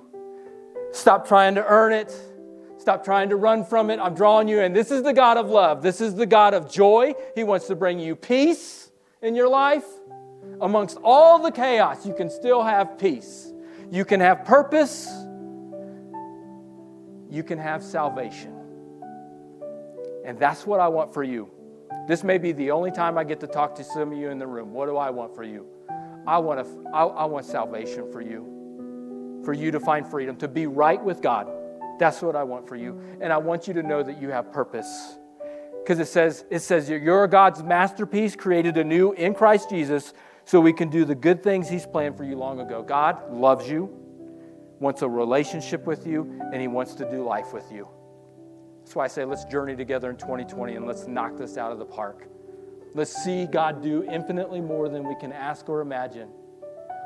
Stop 0.92 1.26
trying 1.26 1.54
to 1.54 1.64
earn 1.66 1.92
it. 1.92 2.14
Stop 2.78 3.04
trying 3.04 3.28
to 3.30 3.36
run 3.36 3.64
from 3.64 3.90
it. 3.90 3.98
I'm 3.98 4.14
drawing 4.14 4.48
you 4.48 4.60
in. 4.60 4.72
This 4.72 4.90
is 4.90 5.02
the 5.02 5.12
God 5.12 5.36
of 5.36 5.50
love. 5.50 5.82
This 5.82 6.00
is 6.00 6.14
the 6.14 6.26
God 6.26 6.54
of 6.54 6.70
joy. 6.70 7.14
He 7.34 7.44
wants 7.44 7.66
to 7.66 7.74
bring 7.74 7.98
you 7.98 8.14
peace 8.14 8.90
in 9.20 9.34
your 9.34 9.48
life. 9.48 9.84
Amongst 10.60 10.98
all 11.02 11.40
the 11.40 11.50
chaos, 11.50 12.06
you 12.06 12.14
can 12.14 12.30
still 12.30 12.62
have 12.62 12.98
peace. 12.98 13.52
You 13.90 14.04
can 14.04 14.20
have 14.20 14.44
purpose. 14.44 15.08
You 17.30 17.42
can 17.42 17.58
have 17.58 17.82
salvation. 17.82 18.54
And 20.24 20.38
that's 20.38 20.66
what 20.66 20.78
I 20.78 20.88
want 20.88 21.12
for 21.12 21.24
you. 21.24 21.50
This 22.06 22.22
may 22.22 22.38
be 22.38 22.52
the 22.52 22.70
only 22.70 22.90
time 22.90 23.18
I 23.18 23.24
get 23.24 23.40
to 23.40 23.46
talk 23.46 23.74
to 23.74 23.84
some 23.84 24.12
of 24.12 24.18
you 24.18 24.30
in 24.30 24.38
the 24.38 24.46
room. 24.46 24.72
What 24.72 24.86
do 24.86 24.96
I 24.96 25.10
want 25.10 25.34
for 25.34 25.42
you? 25.42 25.66
I 26.26 26.38
want, 26.38 26.60
a, 26.60 26.66
I, 26.94 27.04
I 27.04 27.24
want 27.24 27.44
salvation 27.44 28.10
for 28.12 28.20
you, 28.20 29.42
for 29.44 29.52
you 29.52 29.70
to 29.70 29.80
find 29.80 30.06
freedom, 30.06 30.36
to 30.36 30.48
be 30.48 30.66
right 30.66 31.02
with 31.02 31.20
God. 31.22 31.48
That's 31.98 32.22
what 32.22 32.36
I 32.36 32.44
want 32.44 32.68
for 32.68 32.76
you. 32.76 33.00
And 33.20 33.32
I 33.32 33.38
want 33.38 33.66
you 33.66 33.74
to 33.74 33.82
know 33.82 34.02
that 34.02 34.20
you 34.20 34.30
have 34.30 34.52
purpose. 34.52 35.18
Because 35.82 35.98
it 35.98 36.08
says, 36.08 36.44
it 36.50 36.60
says 36.60 36.88
you're 36.88 37.26
God's 37.26 37.62
masterpiece, 37.62 38.36
created 38.36 38.76
anew 38.76 39.12
in 39.12 39.34
Christ 39.34 39.70
Jesus, 39.70 40.12
so 40.44 40.60
we 40.60 40.72
can 40.72 40.90
do 40.90 41.04
the 41.04 41.14
good 41.14 41.42
things 41.42 41.68
He's 41.68 41.86
planned 41.86 42.16
for 42.16 42.24
you 42.24 42.36
long 42.36 42.60
ago. 42.60 42.82
God 42.82 43.32
loves 43.32 43.68
you, 43.68 43.90
wants 44.80 45.02
a 45.02 45.08
relationship 45.08 45.86
with 45.86 46.06
you, 46.06 46.40
and 46.52 46.60
He 46.60 46.68
wants 46.68 46.94
to 46.96 47.10
do 47.10 47.24
life 47.24 47.52
with 47.52 47.70
you. 47.72 47.88
That's 48.80 48.94
why 48.96 49.04
I 49.04 49.08
say 49.08 49.24
let's 49.24 49.44
journey 49.44 49.76
together 49.76 50.08
in 50.08 50.16
2020 50.16 50.76
and 50.76 50.86
let's 50.86 51.06
knock 51.06 51.36
this 51.36 51.58
out 51.58 51.72
of 51.72 51.78
the 51.78 51.84
park. 51.84 52.28
Let's 52.94 53.12
see 53.22 53.46
God 53.46 53.82
do 53.82 54.04
infinitely 54.04 54.62
more 54.62 54.88
than 54.88 55.06
we 55.06 55.14
can 55.16 55.32
ask 55.32 55.68
or 55.68 55.80
imagine. 55.82 56.30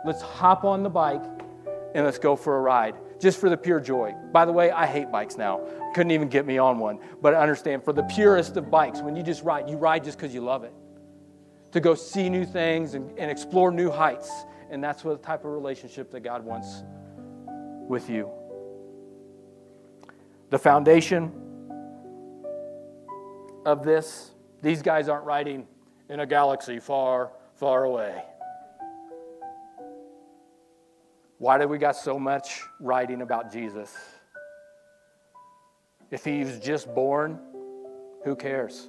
Let's 0.04 0.22
hop 0.22 0.64
on 0.64 0.84
the 0.84 0.90
bike 0.90 1.24
and 1.94 2.04
let's 2.04 2.18
go 2.18 2.36
for 2.36 2.56
a 2.56 2.60
ride 2.60 2.94
just 3.22 3.38
for 3.38 3.48
the 3.48 3.56
pure 3.56 3.78
joy. 3.78 4.12
By 4.32 4.44
the 4.44 4.50
way, 4.50 4.72
I 4.72 4.84
hate 4.84 5.12
bikes 5.12 5.36
now. 5.36 5.60
Couldn't 5.94 6.10
even 6.10 6.28
get 6.28 6.44
me 6.44 6.58
on 6.58 6.80
one. 6.80 6.98
But 7.22 7.34
I 7.34 7.40
understand 7.40 7.84
for 7.84 7.92
the 7.92 8.02
purest 8.02 8.56
of 8.56 8.68
bikes, 8.68 9.00
when 9.00 9.14
you 9.14 9.22
just 9.22 9.44
ride, 9.44 9.70
you 9.70 9.76
ride 9.76 10.02
just 10.02 10.18
because 10.18 10.34
you 10.34 10.40
love 10.40 10.64
it. 10.64 10.72
To 11.70 11.80
go 11.80 11.94
see 11.94 12.28
new 12.28 12.44
things 12.44 12.94
and, 12.94 13.16
and 13.16 13.30
explore 13.30 13.70
new 13.70 13.92
heights. 13.92 14.28
And 14.70 14.82
that's 14.82 15.04
what 15.04 15.22
the 15.22 15.24
type 15.24 15.44
of 15.44 15.52
relationship 15.52 16.10
that 16.10 16.20
God 16.20 16.44
wants 16.44 16.82
with 17.88 18.10
you. 18.10 18.28
The 20.50 20.58
foundation 20.58 21.32
of 23.64 23.84
this, 23.84 24.32
these 24.62 24.82
guys 24.82 25.08
aren't 25.08 25.24
writing 25.24 25.68
in 26.08 26.18
a 26.18 26.26
galaxy 26.26 26.80
far, 26.80 27.30
far 27.54 27.84
away. 27.84 28.24
Why 31.42 31.58
do 31.58 31.66
we 31.66 31.76
got 31.78 31.96
so 31.96 32.20
much 32.20 32.60
writing 32.78 33.20
about 33.20 33.52
Jesus? 33.52 33.92
If 36.12 36.24
he 36.24 36.44
was 36.44 36.60
just 36.60 36.86
born, 36.94 37.36
who 38.24 38.36
cares? 38.36 38.88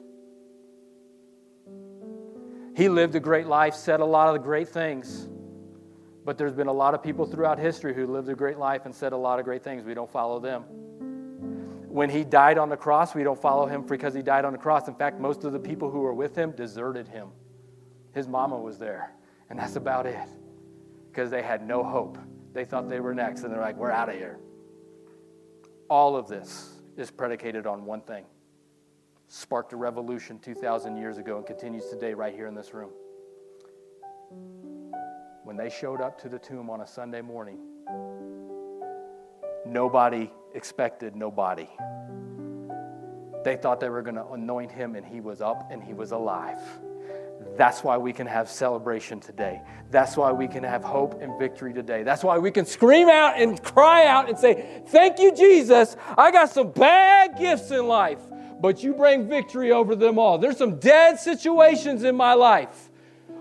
He 2.76 2.89
lived 2.89 3.16
a 3.16 3.20
great 3.20 3.48
life, 3.48 3.74
said 3.74 4.02
a 4.02 4.06
lot 4.06 4.36
of 4.36 4.44
great 4.44 4.70
things. 4.70 5.28
But 6.24 6.38
there's 6.38 6.54
been 6.54 6.68
a 6.68 6.74
lot 6.74 6.94
of 6.94 7.02
people 7.02 7.26
throughout 7.26 7.58
history 7.58 7.96
who 7.96 8.06
lived 8.06 8.30
a 8.30 8.36
great 8.36 8.60
life 8.60 8.86
and 8.86 8.94
said 8.94 9.13
a 9.13 9.18
lot 9.18 9.39
of 9.39 9.46
great 9.46 9.63
things. 9.63 9.84
We 9.84 9.96
don't 9.96 10.12
follow 10.12 10.39
them 10.39 10.66
when 11.89 12.10
he 12.10 12.24
died 12.24 12.60
on 12.60 12.70
the 12.70 12.78
cross, 12.78 13.13
we 13.13 13.24
don't 13.24 13.39
follow 13.39 13.68
him 13.68 13.84
because 13.84 14.16
he 14.16 14.22
died 14.24 14.46
on 14.46 14.52
the 14.52 14.58
cross. 14.58 14.88
In 14.88 14.96
fact, 14.96 15.20
most 15.20 15.44
of 15.44 15.54
the 15.54 15.60
people 15.60 15.92
who 15.92 16.00
were 16.02 16.13
with 16.13 16.36
him 16.36 16.52
deserted 16.52 17.08
him. 17.08 17.30
His 18.16 18.28
mama 18.28 18.60
was 18.60 18.80
there, 18.80 19.12
and 19.52 19.60
that's 19.60 19.76
about 19.76 20.08
it 20.08 20.18
because 21.12 21.30
they 21.30 21.44
had 21.44 21.68
no 21.68 21.84
hope. 21.84 22.18
They 22.54 22.66
thought 22.66 22.88
they 22.88 23.00
were 23.00 23.16
next, 23.16 23.44
and 23.44 23.52
they're 23.52 23.62
like, 23.62 23.78
we're 23.78 23.92
out 23.92 24.10
of 24.10 24.16
here. 24.16 24.39
All 25.89 26.16
of 26.16 26.28
this 26.28 26.70
is 26.96 27.12
predicated 27.12 27.68
on 27.68 27.86
one 27.86 28.02
thing 28.02 28.26
sparked 29.28 29.74
a 29.74 29.76
revolution 29.76 30.38
2,000 30.38 30.96
years 30.96 31.18
ago 31.18 31.38
and 31.38 31.46
continues 31.46 31.89
today 31.89 32.13
right 32.13 32.36
here 32.36 32.46
in 32.46 32.54
this 32.54 32.72
room. 32.72 32.92
When 35.44 35.58
they 35.58 35.72
showed 35.72 36.02
up 36.02 36.22
to 36.22 36.30
the 36.30 36.38
tomb 36.38 36.70
on 36.70 36.82
a 36.82 36.88
Sunday 36.88 37.22
morning, 37.22 37.58
nobody 39.66 40.32
expected 40.54 41.16
nobody. 41.16 41.68
They 43.44 43.56
thought 43.56 43.80
they 43.80 43.89
were 43.89 44.04
going 44.04 44.16
to 44.16 44.28
anoint 44.28 44.72
him, 44.72 44.96
and 44.96 45.06
he 45.06 45.20
was 45.20 45.42
up 45.42 45.68
and 45.72 45.84
he 45.84 45.94
was 45.94 46.12
alive. 46.12 46.60
That's 47.56 47.84
why 47.84 47.98
we 47.98 48.13
can 48.13 48.26
have 48.26 48.50
celebration 48.50 49.20
today. 49.20 49.62
That's 49.92 50.18
why 50.18 50.32
we 50.32 50.48
can 50.48 50.63
have 50.63 50.84
hope 50.84 51.22
and 51.22 51.38
victory 51.38 51.74
today. 51.74 52.02
That's 52.04 52.24
why 52.24 52.39
we 52.39 52.50
can 52.50 52.66
scream 52.66 53.10
out 53.10 53.39
and 53.39 53.62
cry 53.62 54.08
out 54.08 54.28
and 54.28 54.38
say, 54.38 54.82
Thank 54.88 55.20
you, 55.20 55.36
Jesus. 55.36 55.96
I 56.18 56.32
got 56.32 56.50
some 56.50 56.72
bad 56.72 57.38
gifts 57.38 57.70
in 57.70 57.88
life, 57.88 58.20
but 58.60 58.84
you 58.84 58.94
bring 58.94 59.28
victory 59.28 59.72
over 59.72 59.96
them 59.96 60.18
all. 60.18 60.39
There's 60.39 60.58
some 60.58 60.80
dead 60.80 61.20
situations 61.20 62.04
in 62.04 62.16
my 62.16 62.34
life, 62.34 62.89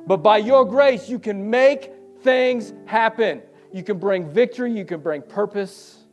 but 0.06 0.18
by 0.18 0.38
your 0.38 0.66
grace, 0.66 1.08
you 1.08 1.18
can 1.18 1.48
make 1.48 1.90
things 2.22 2.74
happen. 2.84 3.42
You 3.72 3.82
can 3.82 3.98
bring 3.98 4.30
victory, 4.30 4.72
you 4.72 4.84
can 4.84 5.00
bring 5.00 5.22
purpose. 5.22 6.04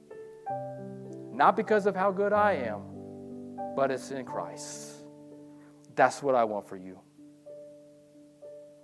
Not 1.33 1.57
because 1.57 1.85
of 1.85 1.95
how 1.95 2.11
good 2.11 2.31
I 2.31 2.53
am, 2.53 2.81
but 3.75 3.91
it's 3.91 4.11
in 4.11 4.25
Christ. 4.25 4.93
That's 5.95 6.23
what 6.23 6.35
I 6.35 6.45
want 6.45 6.67
for 6.67 6.77
you. 6.77 6.99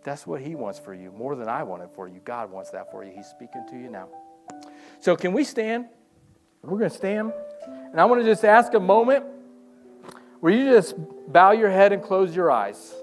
That's 0.05 0.27
what 0.27 0.39
He 0.39 0.53
wants 0.53 0.77
for 0.77 0.93
you, 0.93 1.11
more 1.11 1.35
than 1.35 1.49
I 1.49 1.63
want 1.63 1.81
it 1.81 1.89
for 1.95 2.07
you. 2.07 2.21
God 2.23 2.51
wants 2.51 2.69
that 2.69 2.91
for 2.91 3.03
you. 3.03 3.11
He's 3.11 3.25
speaking 3.25 3.65
to 3.71 3.75
you 3.75 3.89
now. 3.89 4.07
So, 4.99 5.15
can 5.15 5.33
we 5.33 5.43
stand? 5.43 5.87
We're 6.61 6.77
going 6.77 6.91
to 6.91 6.95
stand. 6.95 7.33
And 7.65 7.99
I 7.99 8.05
want 8.05 8.21
to 8.21 8.25
just 8.25 8.45
ask 8.45 8.75
a 8.75 8.79
moment 8.79 9.25
where 10.41 10.53
you 10.53 10.71
just 10.71 10.93
bow 11.27 11.53
your 11.53 11.71
head 11.71 11.91
and 11.91 12.03
close 12.03 12.35
your 12.35 12.51
eyes. 12.51 12.93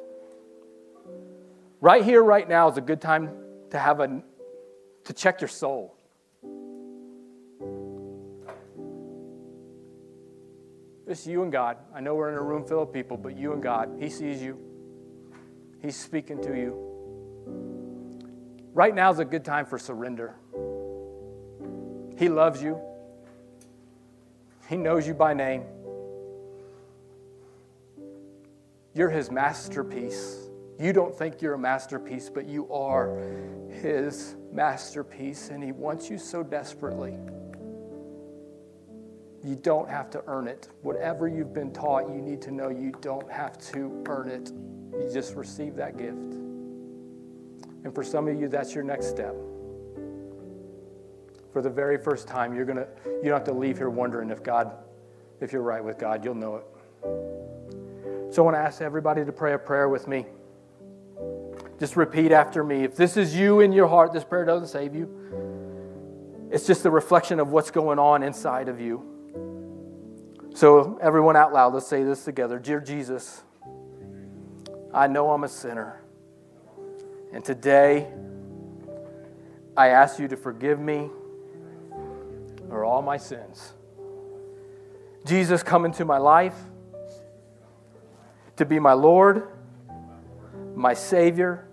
Right 1.81 2.05
here, 2.05 2.23
right 2.23 2.49
now 2.49 2.71
is 2.71 2.77
a 2.77 2.81
good 2.81 3.01
time 3.01 3.31
to 3.71 3.79
have 3.81 3.99
a 3.99 4.23
to 5.05 5.13
check 5.13 5.41
your 5.41 5.49
soul. 5.49 5.97
It's 11.09 11.27
you 11.27 11.43
and 11.43 11.51
God. 11.51 11.79
I 11.93 12.01
know 12.01 12.15
we're 12.15 12.29
in 12.29 12.37
a 12.37 12.43
room 12.43 12.65
full 12.65 12.83
of 12.83 12.93
people, 12.93 13.17
but 13.17 13.37
you 13.37 13.53
and 13.53 13.61
God. 13.61 13.97
He 13.99 14.09
sees 14.09 14.41
you, 14.41 14.57
He's 15.81 15.97
speaking 15.97 16.41
to 16.43 16.57
you. 16.57 16.92
Right 18.75 18.95
now 18.95 19.13
is 19.13 19.19
a 19.19 19.25
good 19.25 19.45
time 19.45 19.67
for 19.67 19.79
surrender. 19.79 20.35
He 22.19 22.29
loves 22.29 22.63
you, 22.63 22.81
He 24.69 24.77
knows 24.77 25.07
you 25.07 25.15
by 25.15 25.35
name. 25.35 25.65
You're 28.95 29.11
His 29.11 29.31
masterpiece. 29.31 30.49
You 30.79 30.93
don't 30.93 31.15
think 31.15 31.43
you're 31.43 31.55
a 31.55 31.59
masterpiece, 31.59 32.31
but 32.31 32.47
you 32.47 32.73
are 32.73 33.19
His 33.69 34.37
masterpiece, 34.51 35.51
and 35.51 35.63
He 35.63 35.73
wants 35.73 36.09
you 36.09 36.17
so 36.17 36.43
desperately. 36.43 37.19
You 39.45 39.57
don't 39.57 39.89
have 39.91 40.09
to 40.11 40.23
earn 40.29 40.47
it. 40.47 40.69
Whatever 40.83 41.27
you've 41.29 41.53
been 41.53 41.73
taught, 41.73 42.09
you 42.09 42.23
need 42.23 42.41
to 42.43 42.53
know 42.53 42.69
you 42.69 42.93
don't 43.01 43.31
have 43.31 43.59
to 43.73 44.03
earn 44.07 44.29
it. 44.29 44.51
You 44.93 45.11
just 45.13 45.35
receive 45.35 45.75
that 45.77 45.99
gift. 45.99 46.37
And 47.85 47.95
for 47.95 48.03
some 48.03 48.29
of 48.29 48.41
you, 48.41 48.49
that's 48.49 48.75
your 48.75 48.85
next 48.85 49.09
step. 49.09 49.35
For 51.53 51.61
the 51.61 51.71
very 51.71 51.99
first 51.99 52.27
time, 52.29 52.55
you're 52.55 52.65
gonna 52.65 52.87
you 53.07 53.25
don't 53.25 53.35
have 53.35 53.45
to 53.45 53.53
leave 53.53 53.79
here 53.79 53.91
wondering 53.91 54.31
if 54.31 54.43
God, 54.43 54.73
if 55.41 55.53
you're 55.53 55.63
right 55.63 55.85
with 55.85 55.99
God, 55.99 56.25
you'll 56.25 56.35
know 56.35 56.57
it. 56.57 56.65
So 58.33 58.43
I 58.43 58.45
want 58.45 58.57
to 58.57 58.61
ask 58.61 58.81
everybody 58.81 59.25
to 59.25 59.33
pray 59.33 59.53
a 59.53 59.59
prayer 59.59 59.89
with 59.89 60.09
me. 60.09 60.25
Just 61.79 61.97
repeat 61.97 62.33
after 62.33 62.65
me. 62.65 62.85
If 62.85 62.97
this 62.97 63.17
is 63.17 63.35
you 63.35 63.61
in 63.61 63.73
your 63.73 63.89
heart, 63.89 64.13
this 64.13 64.25
prayer 64.25 64.45
doesn't 64.45 64.69
save 64.69 64.95
you. 64.95 66.49
It's 66.51 66.67
just 66.67 66.85
a 66.85 66.91
reflection 66.91 67.41
of 67.41 67.51
what's 67.51 67.71
going 67.71 67.99
on 67.99 68.23
inside 68.23 68.69
of 68.69 68.81
you. 68.81 69.05
So, 70.55 70.99
everyone 71.01 71.35
out 71.35 71.53
loud, 71.53 71.73
let's 71.73 71.87
say 71.87 72.05
this 72.05 72.25
together 72.25 72.59
Dear 72.59 72.81
Jesus, 72.81 73.43
I 74.93 75.07
know 75.07 75.31
I'm 75.31 75.45
a 75.45 75.49
sinner. 75.49 76.02
And 77.33 77.45
today, 77.45 78.09
I 79.77 79.89
ask 79.89 80.19
you 80.19 80.29
to 80.29 80.37
forgive 80.37 80.79
me 80.79 81.09
for 82.69 82.85
all 82.85 83.03
my 83.03 83.17
sins. 83.17 83.73
Jesus, 85.25 85.63
come 85.63 85.85
into 85.85 86.05
my 86.05 86.19
life 86.19 86.57
to 88.57 88.65
be 88.65 88.79
my 88.79 88.93
Lord, 88.93 89.49
my 90.75 90.95
Savior, 90.95 91.67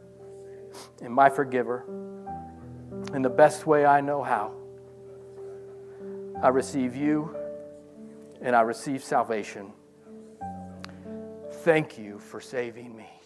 and 1.02 1.14
my 1.14 1.30
forgiver 1.30 1.84
in 3.14 3.22
the 3.22 3.30
best 3.30 3.66
way 3.66 3.86
I 3.86 4.02
know 4.02 4.24
how. 4.24 4.54
I 6.42 6.50
receive 6.50 6.96
you 6.96 7.36
and 8.42 8.56
I 8.56 8.62
receive 8.62 9.04
salvation. 9.04 9.74
Thank 11.64 11.98
you 11.98 12.20
for 12.20 12.40
saving 12.40 12.96
me. 12.96 13.19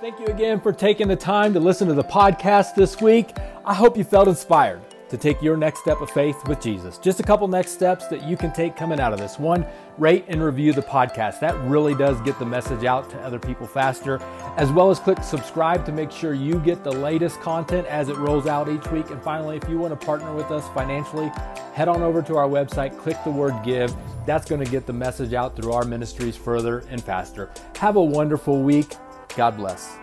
Thank 0.00 0.20
you 0.20 0.26
again 0.26 0.60
for 0.60 0.72
taking 0.72 1.08
the 1.08 1.16
time 1.16 1.52
to 1.54 1.58
listen 1.58 1.88
to 1.88 1.94
the 1.94 2.04
podcast 2.04 2.76
this 2.76 3.00
week. 3.00 3.36
I 3.64 3.74
hope 3.74 3.96
you 3.96 4.04
felt 4.04 4.28
inspired. 4.28 4.80
to 5.08 5.16
take 5.16 5.40
your 5.40 5.56
next 5.56 5.80
step 5.80 6.00
of 6.00 6.10
faith 6.10 6.36
with 6.46 6.60
Jesus. 6.60 6.98
Just 6.98 7.20
a 7.20 7.22
couple 7.22 7.48
next 7.48 7.72
steps 7.72 8.06
that 8.08 8.24
you 8.24 8.36
can 8.36 8.52
take 8.52 8.76
coming 8.76 9.00
out 9.00 9.12
of 9.12 9.18
this. 9.18 9.38
One, 9.38 9.66
rate 9.96 10.24
and 10.28 10.42
review 10.42 10.72
the 10.72 10.82
podcast. 10.82 11.40
That 11.40 11.58
really 11.62 11.94
does 11.94 12.20
get 12.20 12.38
the 12.38 12.44
message 12.44 12.84
out 12.84 13.08
to 13.10 13.20
other 13.20 13.38
people 13.38 13.66
faster, 13.66 14.20
as 14.56 14.70
well 14.70 14.90
as 14.90 14.98
click 14.98 15.22
subscribe 15.22 15.86
to 15.86 15.92
make 15.92 16.10
sure 16.10 16.34
you 16.34 16.58
get 16.60 16.84
the 16.84 16.92
latest 16.92 17.40
content 17.40 17.86
as 17.86 18.08
it 18.08 18.16
rolls 18.16 18.46
out 18.46 18.68
each 18.68 18.86
week. 18.90 19.10
And 19.10 19.22
finally, 19.22 19.56
if 19.56 19.68
you 19.68 19.78
want 19.78 19.98
to 19.98 20.06
partner 20.06 20.34
with 20.34 20.50
us 20.50 20.68
financially, 20.74 21.30
head 21.72 21.88
on 21.88 22.02
over 22.02 22.20
to 22.22 22.36
our 22.36 22.48
website, 22.48 22.96
click 22.98 23.16
the 23.24 23.30
word 23.30 23.54
give. 23.64 23.94
That's 24.26 24.48
going 24.48 24.62
to 24.62 24.70
get 24.70 24.84
the 24.84 24.92
message 24.92 25.32
out 25.32 25.56
through 25.56 25.72
our 25.72 25.84
ministries 25.84 26.36
further 26.36 26.80
and 26.90 27.02
faster. 27.02 27.50
Have 27.76 27.96
a 27.96 28.04
wonderful 28.04 28.62
week. 28.62 28.94
God 29.36 29.56
bless. 29.56 29.98